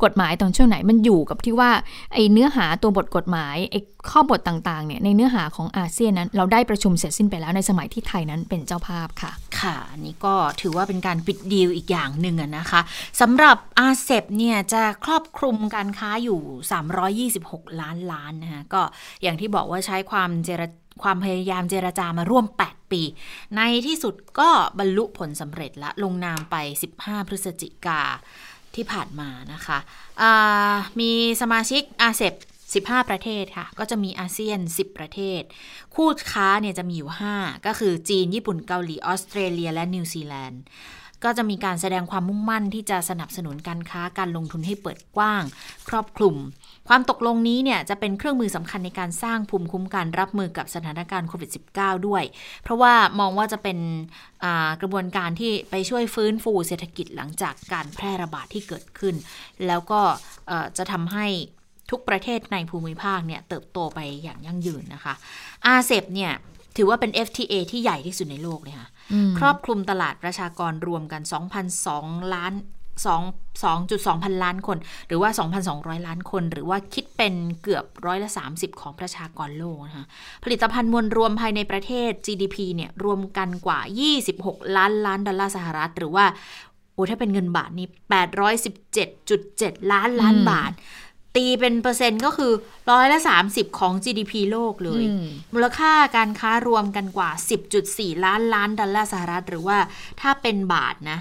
[0.02, 1.70] กฎหมายตรงช่วงไหนมันอยู่กับที่ว่า
[2.12, 3.80] ไอ้เนื้อหาตัวบทกฎหมายไอ้
[4.10, 12.80] ข้อบทต่างๆเนี่ยในเนื้อหาของอาเซียนนั้น เราได้ประชุมเสร็จสิ้นไปแล้วในสมัยที่ไทยนั้นเป็นเจ้าภาพค่ะ ค่ะอันนี่ก็ถือว่าเป็นการปิดดีลอีกอย่างหนึ่งนะคะ
[13.20, 18.82] สำหรับอาเซบเนี่ยจะครอบคลุมการค้าอยู่ 326 ล้านล้านนะคะก็
[19.22, 20.62] อย่างที่บอกว่าใช้ความเจร
[21.02, 23.02] ความพยายามเจรจามาร่วม 8 ปี
[23.56, 26.56] ในที่สุดก็บรรลุผลสำเร็จละลงนามไป
[26.96, 28.00] 15 พฤศจิกา
[28.74, 29.78] ที่ผ่านมานะคะ
[31.00, 32.34] มีสมาชิกอาเซบ
[32.76, 35.42] 15 ประเทศค่ะ ก็จะมีอาเซียน 10 ประเทศ
[35.94, 40.62] คู่ค้าเนี่ยจะมีอยู่ 5 ก็คือจีน ญี่ปุ่น เกาหลี ออสเตรเลีย และนิวซีแลนด์
[41.24, 45.42] ก็จะมีการแสดงความมุ่งมั่นที่จะสนับสนุนการค้าการลงทุนให้เปิดกว้าง
[45.88, 46.36] ครอบคลุม
[46.88, 52.22] ความตกลงนี้เนี่ยจะเป็นเครื่องมือสำคัญในการสร้างภูมิคุ้มกันรับมือกับสถานการณ์โควิด -19 ด้วย
[52.62, 53.78] เพราะว่ามองว่าจะเป็น
[54.80, 59.14] กระบวนการที่ไปช่วยฟื้นฟูเศรษฐกิจหลังจากการแพร่ระบาดที่เกิดขึ้น
[59.66, 60.00] แล้วก็
[60.76, 61.26] จะทำให้
[61.90, 65.14] ทุกประเทศในภูมิภาคเนี่ยเติบโตไปอย่างยั่งยืนนะคะ
[65.66, 66.32] อาเซบเนี่ย
[66.76, 68.88] ถือว่าเป็น FTA ที่ใหญ่ที่สุดในโลกเลยค่ะ
[69.38, 71.22] ครอบคลุมตลาดประชากรรวมกัน
[71.78, 72.52] 2,002 ล้าน
[73.04, 74.78] 2.2 พันล้านคน
[75.08, 75.30] หรือว่า
[75.68, 80.06] 2,200 ล้านคน หรือว่าคิดเป็นเกือบร้อยละ 30 ของประชากรโลกนะคะ
[80.44, 83.80] ผลิตภัณฑ์มวลรวมภายในประเทศ GDP เนี่ยรวมกันกว่า
[84.26, 86.24] 26 ล้านล้านดอลลาร์สหรัฐ หรือว่า
[86.94, 87.88] โอ้ถ้าเป็นเงินบาทนี่
[89.08, 90.72] 817.7 ล้านล้านบาท
[91.36, 92.52] ตีเป็นเปอร์เซ็นต์ก็คือ
[92.90, 95.02] ร้อยละ 30 ของ GDP โลกเลย
[95.52, 97.30] มูลค่าการค้ารวมกันกว่า
[97.76, 99.78] 10.4 ล้านล้านดอลลาร์สหรัฐ หรือว่า
[100.20, 101.18] ถ้าเป็นบาทนะ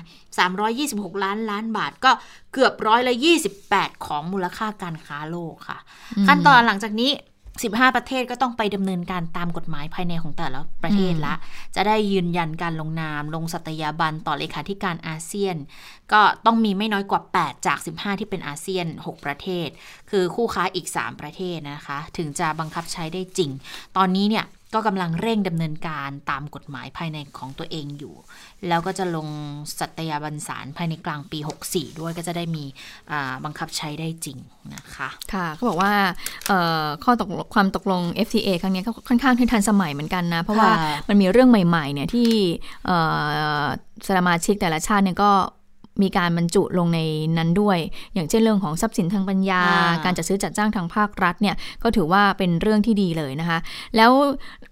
[0.80, 2.12] 326 ล้านล้านบาทก็
[2.54, 3.16] เกือบร้อยละ
[3.60, 5.80] 28 ของมูลค่าการค้าโลกค่ะ
[6.28, 7.12] ขั้นตอนหลังจากนี้
[7.60, 11.34] 15 ประเทศก็ต้องไปดำเนินการตามกฎหมายภายในของแต่ละประเทศละ
[11.76, 15.56] จะได้ยืนยันการลงนาม ลงสัตยาบันต่อเลขาธิการอาเซียน
[16.12, 19.68] ก็ต้องมีไม่น้อยกว่า 8 จาก 15 ที่เป็นอาเซียน 6 ประเทศ
[20.10, 23.50] คือคู่ค้าอีก 3 ประเทศนะคะ ถึงจะบังคับใช้ได้จริง
[23.98, 28.16] ตอนนี้เนี่ย ก็กำลังเร่งดำเนินการตามกฎหมายภายในของตัวเองอยู่
[28.68, 29.28] แล้วก็จะลง
[29.80, 32.64] สัตยาบันสารภายในกลางปี 64 ด้วยก็จะได้มี
[33.46, 34.38] บังคับใช้ได้จริง
[34.76, 35.92] นะคะ ค่ะเขาบอกว่า
[37.04, 40.72] ข้อตกความตกลง FTA ครั้งนี้ก็ค่อนข้างที่ทันสมัยเหมือนกันนะ เพราะว่า
[41.08, 42.30] มันมีเรื่องใหม่ๆเนี่ยที่
[44.08, 45.32] สมาชิกแต่ละชาติเนี่ยก็
[46.02, 47.00] มีการบรรจุลงใน
[47.38, 47.78] นั้นด้วย
[48.14, 49.64] อย่างเช่นเรื่องของทรัพย์สินทางปัญญา
[50.06, 53.60] การจัดซื้อจัดจ้างทางภาครัฐเนี่ยก็ถือว่าเป็นเรื่องที่ดีเลยนะคะ
[53.96, 54.12] แล้ว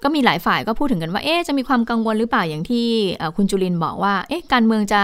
[0.03, 2.87] ก็มีหลายฝ่ายก็พูดถึงกันว่าเอ๊ะจะมีความกังวลหรือเปล่าอย่างที่
[3.35, 5.03] คุณจุลินบอกว่าเอ๊ะการเมืองจะ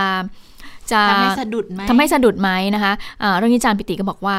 [0.91, 4.37] จะทำให้สะดุดไหมทำให้สะดุดไหมนะคะะเรื่องนี้จารปิติก็บอกว่า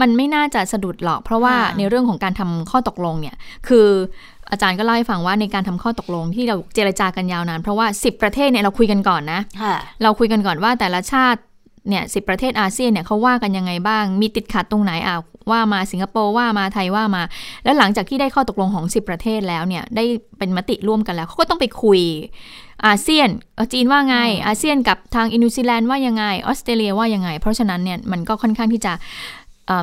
[0.00, 3.36] มันไม่น่าจะสะดุดหรอก เพราะว่าในเรื่องของการทำข้อตกลงเนี่ย
[3.68, 3.88] คือ
[4.54, 9.40] อาจารย์ก็เล่าให้ฟังว่าในการทำข้อตกลงที่เราเจรจากันยาวนาน เพราะว่า 10 ประเทศเนี่ยเราคุยกันก่อนนะ
[10.02, 11.40] เราคุยกันก่อนว่าแต่ละชาติ
[11.88, 15.16] เนี่ยสิประเทศอาเซียนเนี่ยเขาว่ากันยังไงบ้าง มีติดขัดตรงไหนอะ
[15.50, 17.22] ว่ามาสิงคโปร์ว่ามาไทยว่ามา
[17.64, 20.04] แล้วหลังจากที่ได้ข้อตกลงของ 10 ประเทศแล้วเนี่ยได้
[20.38, 22.00] เป็นมติร่วมกันแล้วเขาก็ต้องไปคุย
[22.86, 23.28] อาเซียน
[23.72, 28.92] จีนว่าไง อาเซียนกับทางอินโดนีเซียว่ายังไงออสเตรเลียว่ายังไง เพราะฉะนั้นเนี่ยมันก็ค่อนข้างที่จะ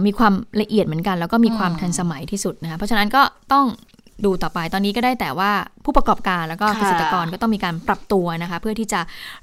[0.06, 3.22] มีความละเอียดเหมือนกัน แล้วก็มีความทันสมัยที่สุดนะคะเพราะฉะนั้นก็
[3.54, 3.66] ต้อง
[4.26, 5.52] ดูต่อไปตอนนี้ก็ได้แต่ว่า
[5.86, 9.02] ผู้ประกอบการแล้วก็เกษตรกรก็ต้องมีการปรับตัวนะคะ เพื่อที่จะ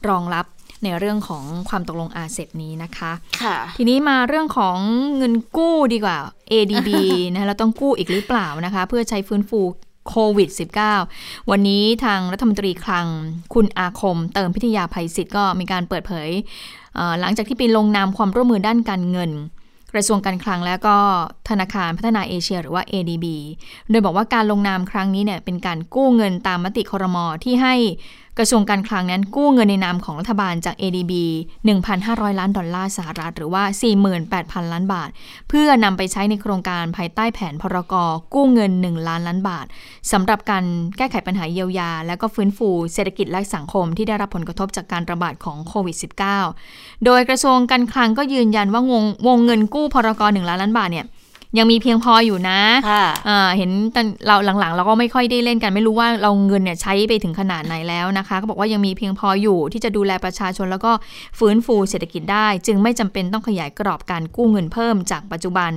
[0.08, 0.44] รองรับ
[0.84, 3.12] ในเรื่องของความตกลงอาเซบนี้นะคะ
[3.42, 4.76] ค่ะ ทีนี้มาเรื่องของ
[5.16, 6.18] เงินกู้ดีกว่า
[6.52, 6.90] ADB
[7.32, 9.60] นะเราต้องกู้อีกหรือเปล่านะคะ เพื่อใช้ฟื้นฟู
[10.08, 10.48] โควิด
[11.00, 13.06] -19 วันนี้ทางรัฐมนตรีคลัง
[13.54, 16.28] คุณอาคม เติมพิทยาภัยศิษย์ก็มีการเปิดเผย
[17.20, 19.30] หลังจากที่ไปลงนามความร่วมมือด้านการเงิน
[19.92, 20.96] กระทรวงการคลังและก็
[21.48, 23.26] ธนาคารพัฒนาเอเชีย หรือว่า ADB
[23.90, 27.74] โดยบอกว่าการลงนามครั้งนี้เนี่ยเป็นการกู้เงินตามมติครมที่ให้
[28.38, 31.12] กระทรวงการคลังนั้นกู้เงินในนามของรัฐบาลจาก ADB
[31.76, 33.62] 1,500 ล้านดอลลาร์สหรัฐ หรือว่า
[34.18, 35.08] 48,000 ล้านบาท
[35.48, 37.94] เพื่อนำไปใช้ในโครงการภายใต้แผนพรก
[38.34, 39.66] กู้เงิน 1 ล้านล้านบาท
[40.12, 40.64] สำหรับการ
[40.96, 45.96] แก้ไขปัญหาเยียวยา และก็ฟื้นฟูเศรษฐกิจและสังคมที่ได้รับผลกระทบจากการระบาดของโควิด
[46.50, 51.06] -19 โดยกระทรวงการคลังก็ยืนยันว่าวงวงเงินกู้พรก1ล้านล้านบาทเนี่ย
[51.58, 53.04] ยังมีเพียงพออยู่นะะ
[53.56, 53.70] เห็น
[54.26, 60.92] เราหลังๆ เราก็ไม่ค่อยได้เล่นกันไม่รู้ว่าเราเงินเนี่ยใช้ไปถึงขนาดไหนแล้วนะคะก็บอกว่ายังมีเพียงพออยู่ที่จะดูแลประชาชนแล้วก็
[61.38, 65.72] ฟื้นฟูเศรษฐกิจได้ จึงไม่จำเป็นต้องขยายกรอบการกู้เงินเพิ่มจากปัจจุบัน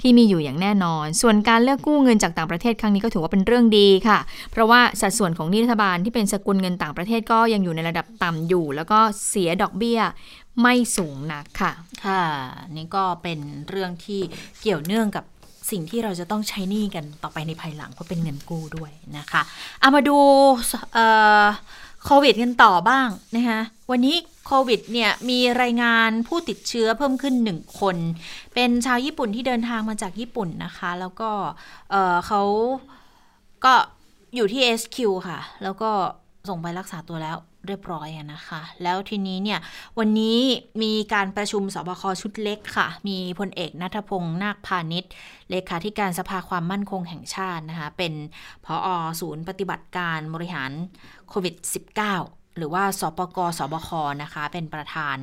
[0.00, 4.18] ที่มีอยู่อย่างแน่นอน ส่วนการเลือกกู้เงินจากต่างประเทศครั้งนี้ก็ถือว่าเป็นเรื่องดีค่ะ
[4.52, 8.98] เพราะว่าสัดส่วนของนิรัฐบาลที่เป็นสกุลเงินต่างประเทศก็ยังอยู่ในระดับต่ำอยู่ แล้วก็
[9.28, 10.00] เสียดอกเบี้ย
[10.60, 11.72] ไม่สูงนักค่ะ
[12.06, 12.24] ค่ะ
[12.76, 13.38] นี่ก็เป็น
[13.68, 14.20] เรื่องที่
[14.60, 15.24] เกี่ยวเนื่องกับ
[15.70, 19.42] สิ่งที่เราจะต้องใช้หนี้กันต่อไปในภายหลังเพราะเป็นเงินกู้ด้วยนะคะ
[19.80, 20.16] เอามาดู
[22.04, 27.96] โควิดกันต่อบ้างนะคะวันนี้โควิดเนี่ยมีรายงานผู้ติดเชื้อเพิ่มขึ้นหนึ่งคน
[28.54, 31.30] เป็นชาวญี่ปุ่นที่เดินทางมาจากญี่ปุ่นนะคะ แล้วก็
[31.90, 32.42] เเขา
[33.64, 33.74] ก็
[34.34, 34.96] อยู่ที่ SQ
[35.28, 35.90] ค่ะ แล้วก็
[36.48, 37.36] ส่งไปรักษาตัวแล้ว
[37.66, 39.58] เรียบร้อยนะคะ แล้วทีนี้เนี่ย
[39.98, 40.38] วันนี้
[40.82, 45.10] มีการประชุมสบคชุดเล็กค่ะ มีพลเอกนัทพงศ์นาคพาณิชย์
[45.50, 48.12] เลขาธิการสภาความมั่นคงแห่งชาตินะคะ เป็น
[48.64, 48.88] ผออ
[49.20, 50.70] ศูนย์ปฏิบัติการบริหาร
[51.28, 53.90] โควิด -19 หรือว่าสปกสบค
[54.22, 55.16] นะคะ เป็นประธาน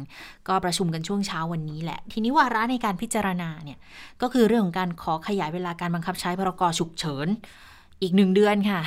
[0.47, 3.79] ก็ประชุมกันช่วงเช้าวันนี้แหละ ทีนี้วาระในการพิจารณาเนี่ย
[4.21, 7.27] ก็คือเรื่องของการขอขยายเวลาการบังคับใช้พรกฉุกเฉิน
[8.01, 8.81] อีกหนึ่งเดือนค่ะ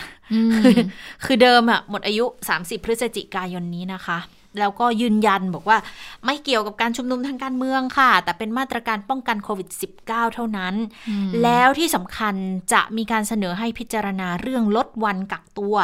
[0.57, 0.79] คือ
[1.25, 2.25] คือเดิมอะหมดอายุ
[2.57, 4.19] 30 พฤศจิกายนนี้นะคะ
[4.61, 5.79] แล้วก็ยืนยันบอกว่า
[6.25, 9.69] ไม่เกี่ยวกับการชุมนุมทางการเมืองค่ะ แต่เป็นมาตรการป้องกันโควิด
[10.05, 10.75] -19 เท่านั้น
[11.43, 12.35] แล้วที่สำคัญ
[12.73, 15.77] จะมีการเสนอให้พิจารณาเรื่องลดวันกักตัว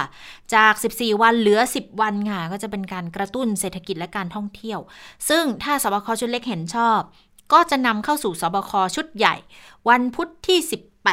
[0.54, 4.78] จาก 14 วันเหลือ 10 วันค่ะ ก็จะเป็นการกระตุ้นเศรษฐกิจและการท่องเที่ยว
[5.28, 7.00] ซึ่งถ้าสบคชุดเล็กเห็นชอบ
[7.52, 9.34] ก็จะนำเข้าสู่สบคชุดใหญ่
[9.88, 10.58] วันพุธที่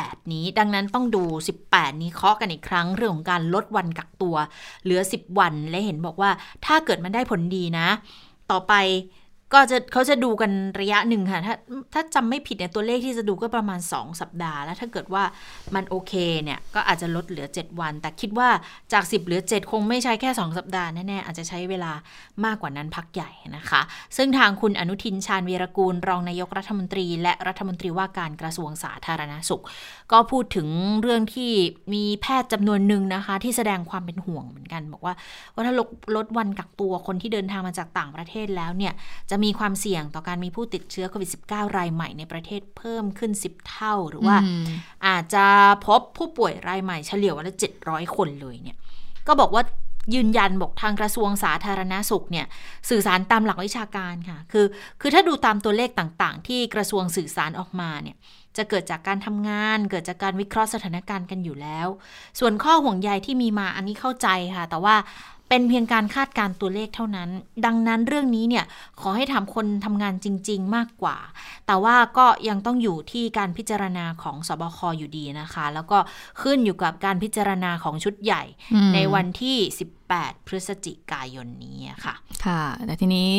[0.03, 1.23] 18 นี้ ดังนั้นต้องดู
[1.63, 4.35] 18 นี้เคาะกันอีกครั้งเรื่องของการลดวันกักตัว
[4.83, 6.31] เหลือ 10 วันและเห็นบอกว่า
[6.65, 7.87] ถ้าเกิดมันได้ผลดีนะ
[8.51, 8.73] ต่อไป
[9.55, 11.55] ก็จะเขาจะดูกันระยะหนึ่งค่ะ ถ้า
[11.93, 15.23] ถ้าจำไม่ผิดเนี่ยตัวเลขที่จะดูก็ประมาณ 2 สัปดาห์ แล้วถ้าเกิดว่า
[15.75, 18.49] มันโอเคเนี่ย ก็อาจจะลดเหลือ 7 วัน แต่คิดว่า
[18.93, 21.91] จาก 10 เหลือ 7 คงไม่ใช่แค่ 2 สัปดาห์ แน่ ๆ อาจจะใช้เวลา
[22.45, 23.81] มากกว่านั้นพักใหญ่นะคะ
[24.17, 29.63] ซึ่งทางคุณอนุทินชาญวีรกูล รองนายกรัฐมนตรี และรัฐมนตรีว่าการกระทรวงสาธารณสุข
[30.11, 30.67] ก็พูดถึง
[31.01, 31.51] เรื่องที่
[31.93, 35.13] มีแพทย์จำนวนหนึ่งนะคะ ที่แสดงความเป็นห่วงเหมือนกัน บอกว่า
[35.53, 38.93] ว่าถ้าลดลดวันกักตัวคนที่เดินทางมาจากต่างประเทศแล้วเนี่ย
[39.29, 44.37] จะมีความเสี่ยงต่อการมีผู้ติดเชื้อโควิด -19 รายใหม่ในประเทศเพิ่มขึ้น 10 เท่า หรือว่า
[45.07, 45.45] อาจจะ
[45.85, 48.77] พบผู้ป่วยรายใหม่เฉลี่ยวันละ 700 คนเลยเนี่ย
[49.27, 49.63] ก็บอกว่า
[50.15, 52.45] ยืนยันบอกทางกระทรวงสาธารณาสุขเนี่ย
[52.89, 54.65] สื่อสารตามหลักวิชาการค่ะ คือ
[55.01, 58.17] คือถ้าดูตามตัวเลขต่างๆ ที่กระทรวงสื่อสารออกมาเนี่ย
[58.57, 61.87] จะเกิดจากการทำงาน เกิดจากการวิเคราะห์สถานการณ์กันอยู่แล้ว
[62.39, 64.95] ส่วนข้อห่วงใยที่มีมาอันนี้เข้าใจค่ะ แต่ว่า
[65.49, 67.29] เป็นเพียงการคาดการตัวเลขเท่านั้น
[67.65, 68.65] ดังนั้นเรื่องนี้เนี่ย
[69.01, 71.17] ขอให้ถามคนทำงานจริง ๆ มากกว่า
[71.67, 75.97] แต่ว่าก็ยังต้องอยู่ที่การพิจารณาของสบคอยู่ดีนะคะ แล้วก็
[76.41, 78.43] ขึ้นอยู่กับการพิจารณาของชุดใหญ่
[78.93, 79.57] ในวันที่
[80.09, 83.29] 18 พฤศจิกายนนี้ค่ะ ค่ะ แต่ทีนี้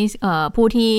[0.56, 0.94] ผู้ที่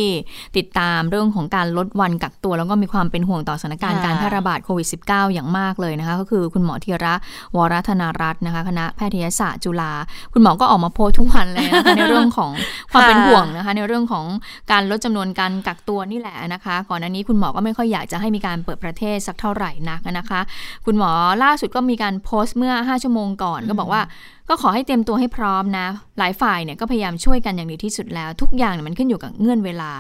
[0.58, 7.14] ติดตามเรื่องของการลดวันกักตัว แล้วก็มีความเป็นห่วงต่อสถานการณ์การแพร่ระบาดโควิด -19 อย่างมากเลยนะคะ ก็คือคุณหมอธีระ
[7.56, 9.94] วรธนารัตน์นะคะ คณะแพทยศาสตร์จุฬา
[10.34, 12.52] คุณหมอก็ออกมาโพสทุกวันเลยนะคะในเรื่องของ
[12.92, 14.26] ความเป็นห่วงนะคะ ในเรื่องของ
[14.72, 20.40] การลดจำนวนการกักตัวนี่แหละนะคะ ก่อนหน้านี้คุณหมอก็ไม่ค่อยอยากจะให้มีการเปิดประเทศสักเท่าไหร่นักนะคะ
[20.86, 21.12] คุณหมอ
[21.44, 24.02] ล่าสุดก็มีการโพสต์เมื่อ 5 ชั่วโมงก่อนก็บอกว่า
[24.50, 25.88] ก็ขอให้เตรียมตัวให้พร้อมนะ
[26.20, 29.94] หลายฝ่ายเนี่ยก็พยายามช่วยกันอย่างดีที่สุดแล้ว ทุกอย่างมันขึ้นอยู่กับเงื่อนเวลา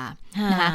[0.51, 0.69] นะคะ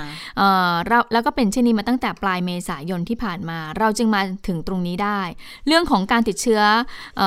[0.87, 5.21] เราแล้วก็เป็นเช่นนี้มาตั้งแต่ปลายเมษายนที่ผ่านมา เราจึงมาถึงตรงนี้ได้
[5.67, 6.61] เรื่องของการติดเชื้อ
[7.21, 7.23] อ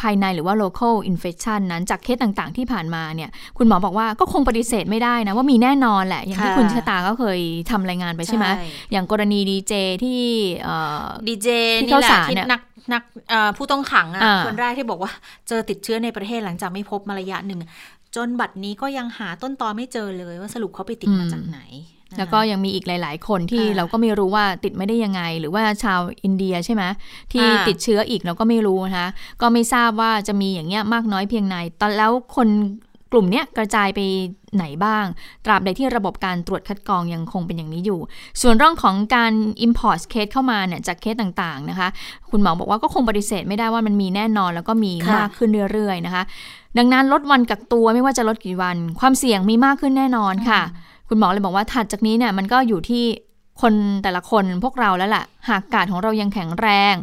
[0.00, 7.40] ภายในหรือว่า local infection นั้นจากเคสต่างๆที่ผ่านมาเนี่ยคุณหมอบอกว่าก็คงปฏิเสธไม่ได้นะ ว่ามีแน่นอนแหละ อย่างที่คุณชะตาก็เคย
[7.70, 8.46] ทำรายงานไปใช่ไหม
[8.92, 9.72] อย่างกรณีดีเจ
[10.04, 10.22] ที่
[11.28, 11.48] ดีเจ
[11.82, 12.60] ที่เข้าสารเนี่ยนัก
[12.92, 13.02] นัก
[13.56, 15.12] ผู้ต้องขังอะคนแรกที่บอกว่า
[15.48, 17.60] เจอติดเชื้อในประเทศหลังจากไม่พบมาระยะหนึ่ง
[18.16, 21.60] จนบัดนี้ก็ยังหาต้นตอไม่เจอเลยว่าสรุปเขาไปติดมาจากไหน
[22.18, 26.82] แล้วก็ยังมีอีกหลาย ๆ คนที่เราก็ไม่รู้ว่าติดไม่ได้ยังไง หรือว่าชาวอินเดียใช่ไหม
[27.32, 29.08] ที่ติดเชื้ออีกเราก็ไม่รู้นะคะ
[29.42, 32.48] ก็ไม่ทราบว่าจะมีอย่างเงี้ยมากน้อยเพียงไหนตอนแล้วคน
[33.12, 34.00] กลุ่มนี้กระจายไป
[34.56, 35.04] ไหนบ้าง
[35.44, 38.00] ตราบใดที่ระบบการตรวจคัดกรองยังคงเป็นอย่างนี้อยู่
[38.42, 39.32] ส่วนเรื่องของการ
[39.66, 41.88] import เคสเข้ามาเนี่ยจากเคสต่างๆนะคะ
[42.30, 46.22] คุณหมอบอกว่าก็คงปฏิเสธไม่ได้ว่ามันมีแน่นอนแล้วก็มีมากขึ้นเรื่อยๆนะคะ
[46.78, 50.60] ดังนั้นลดวันกักตัวไม่ว่าจะลดกี่วัน ความเสี่ยงมีมากขึ้นแน่นอนค่ะ
[51.08, 53.04] คุณหมอเลยบอกว่าถัดจากนี้เนี่ยมันก็อยู่ที่
[53.60, 56.94] คนแต่ละคนพวกเราแล้วล่ะ หากกาดของเรายังแข็งแรง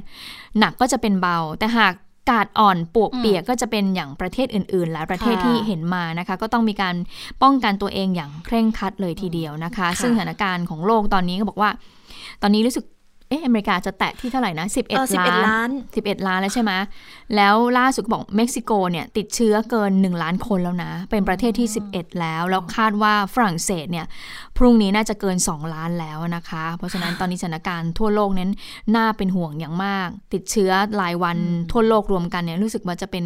[0.60, 1.94] หนักก็จะเป็นเบา แต่หาก
[2.30, 6.96] กาดอ่อนปวกเปียกก็จะเป็นอย่างประเทศอื่นๆ หลายประเทศที่เห็นมานะคะ ก็ต้องมีการ
[7.44, 11.70] ป้องกันตัวเองอย่างเคร่งครัดเลยทีเดียวนะคะ ซึ่งสถานการณ์ของโลกตอนนี้ก็บอกว่า
[12.42, 12.86] ตอนนี้รู้สึก
[13.30, 16.72] เอ๊ะอเมริกาจะแตะที่เท่าไหร่นะ 11 ล้าน 11 ล้านแล้วใช่ไหม
[17.36, 24.06] แล้วล่าสุดบอกเม็กซิโกเนี่ยติดเชื้อเกิน 1 ล้านคนแล้วนะ เป็นประเทศที่ 11 แล้ว แล้วคาดว่าฝรั่งเศสเนี่ย
[24.58, 28.52] พรุ่งนี้น่าจะเกิน 2 ล้านแล้วนะคะ เพราะฉะนั้นตอนนี้สถานการณ์ทั่วโลกนั้น
[28.96, 31.38] น่าเป็นห่วงอย่างมาก ติดเชื้อรายวัน
[31.72, 33.26] ทั่วโลกรวมกันเนี่ยรู้สึกว่าจะเป็น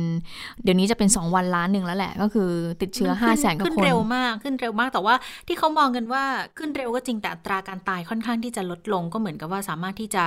[0.64, 2.50] เดี๋ยวนี้จะเป็น 2 วันล้านหนึ่งแล้วแหละ ก็คือ
[2.82, 5.16] ติดเชื้อ5 0 0แสนกว่าคน ขึ้นเร็วมากขึ้นเร็วมากแต่ว่า
[5.48, 6.24] ที่เขามองกันว่า
[6.58, 10.24] ขึ้นเร็วก็จริงแต่อัตราการตายค่อนข้างที่จะลดลงก็เหมือนกับว่าสามารถที่จะ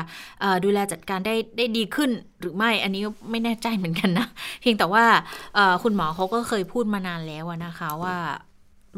[0.65, 4.27] ดูแลจัดการได้ได้ดีขึ้นหรือไม่อันนี้ไม่แน่ใจเหมือนกันนะ
[4.61, 5.05] เพียงแต่ว่า
[5.83, 8.17] คุณหมอเขาก็เคยพูดมานานแล้วนะคะว่า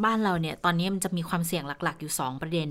[0.04, 2.68] บ้านเราเนี่ยตอนนี้มันจะมีความเสี่ยงหลัก ๆ อยู่ 2 ประเด็น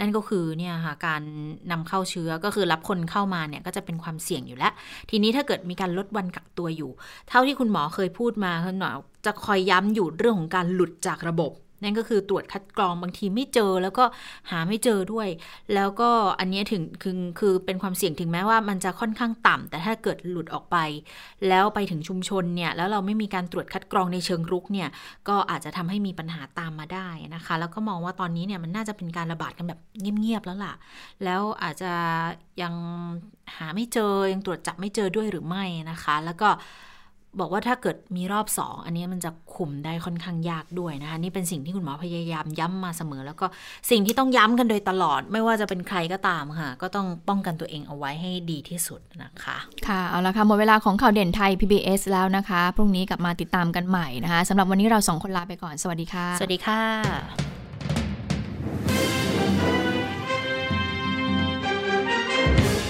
[0.00, 1.22] นั่นก็คือเนี่ยค่ะการ
[1.70, 4.72] นำเข้าเชื้อก็คือรับคนเข้ามาเนี่ยก็จะเป็นความเสี่ยงอยู่แล้ว
[5.10, 6.90] ทีนี้ถ้าเกิดมีการลดวันกักตัวอยู่
[7.28, 8.90] เท่าที่คุณหมอเคยพูดมาคุณหมอ
[9.26, 11.52] จะคอยย้ำอยู่เรื่องของการหลุดจากระบบ
[11.82, 14.04] นั่นก็คือตรวจคัดกรองบางทีไม่เจอแล้วก็
[14.50, 15.28] หาไม่เจอด้วย
[15.74, 16.10] แล้วก็
[16.40, 20.76] อันนี้ถึงคือคือเป็นความเสี่ยงถึงแม้ว่ามันจะค่อนข้างต่ำแต่ถ้าเกิดหลุดออกไป
[21.48, 24.88] แล้วไปถึงชุมชนเนี่ยแล้วเราไม่มีการตรวจคัดกรองในเชิงรุกเนี่ย
[25.28, 30.74] ก็อาจจะทำให้มีปัญหาตามมาได้นะคะ แล้วก็มองว่าตอนนี้เนี่ยมันน่าจะเป็นการระบาดกันแบบเงียบๆแล้วล่ะ
[31.24, 31.92] แล้วอาจจะ
[32.62, 32.74] ยัง
[33.56, 36.48] หาไม่เจอยังตรวจจับไม่เจอด้วยหรือไม่นะคะ แล้วก็
[37.40, 43.46] บอกว่าถ้าเกิดมีรอบสองอันนี้มันจะคุมได้ค่อนข้างยากด้วยนะคะนี่เป็นสิ่งที่คุณหมอพยายามย้ำมาเสมอ แล้วก็
[43.90, 49.56] สิ่งที่ต้องย้ำกันโดยตลอด ไม่ว่าจะเป็นใครก็ตามค่ะ ก็ต้องป้องกันตัวเองเอาไว้ให้ดีที่สุดนะคะ
[49.88, 57.63] ค่ะเอาละค่ะหมดเวลาของข่าวเด่นไทย PBS แล้วนะคะ พรุ่งนี้กลับมาติดตามกันใหม่นะคะสำหรับวันนี้เราสองคนลาไปก่อนสวัสดีค่ะ สวัสดีค่ะ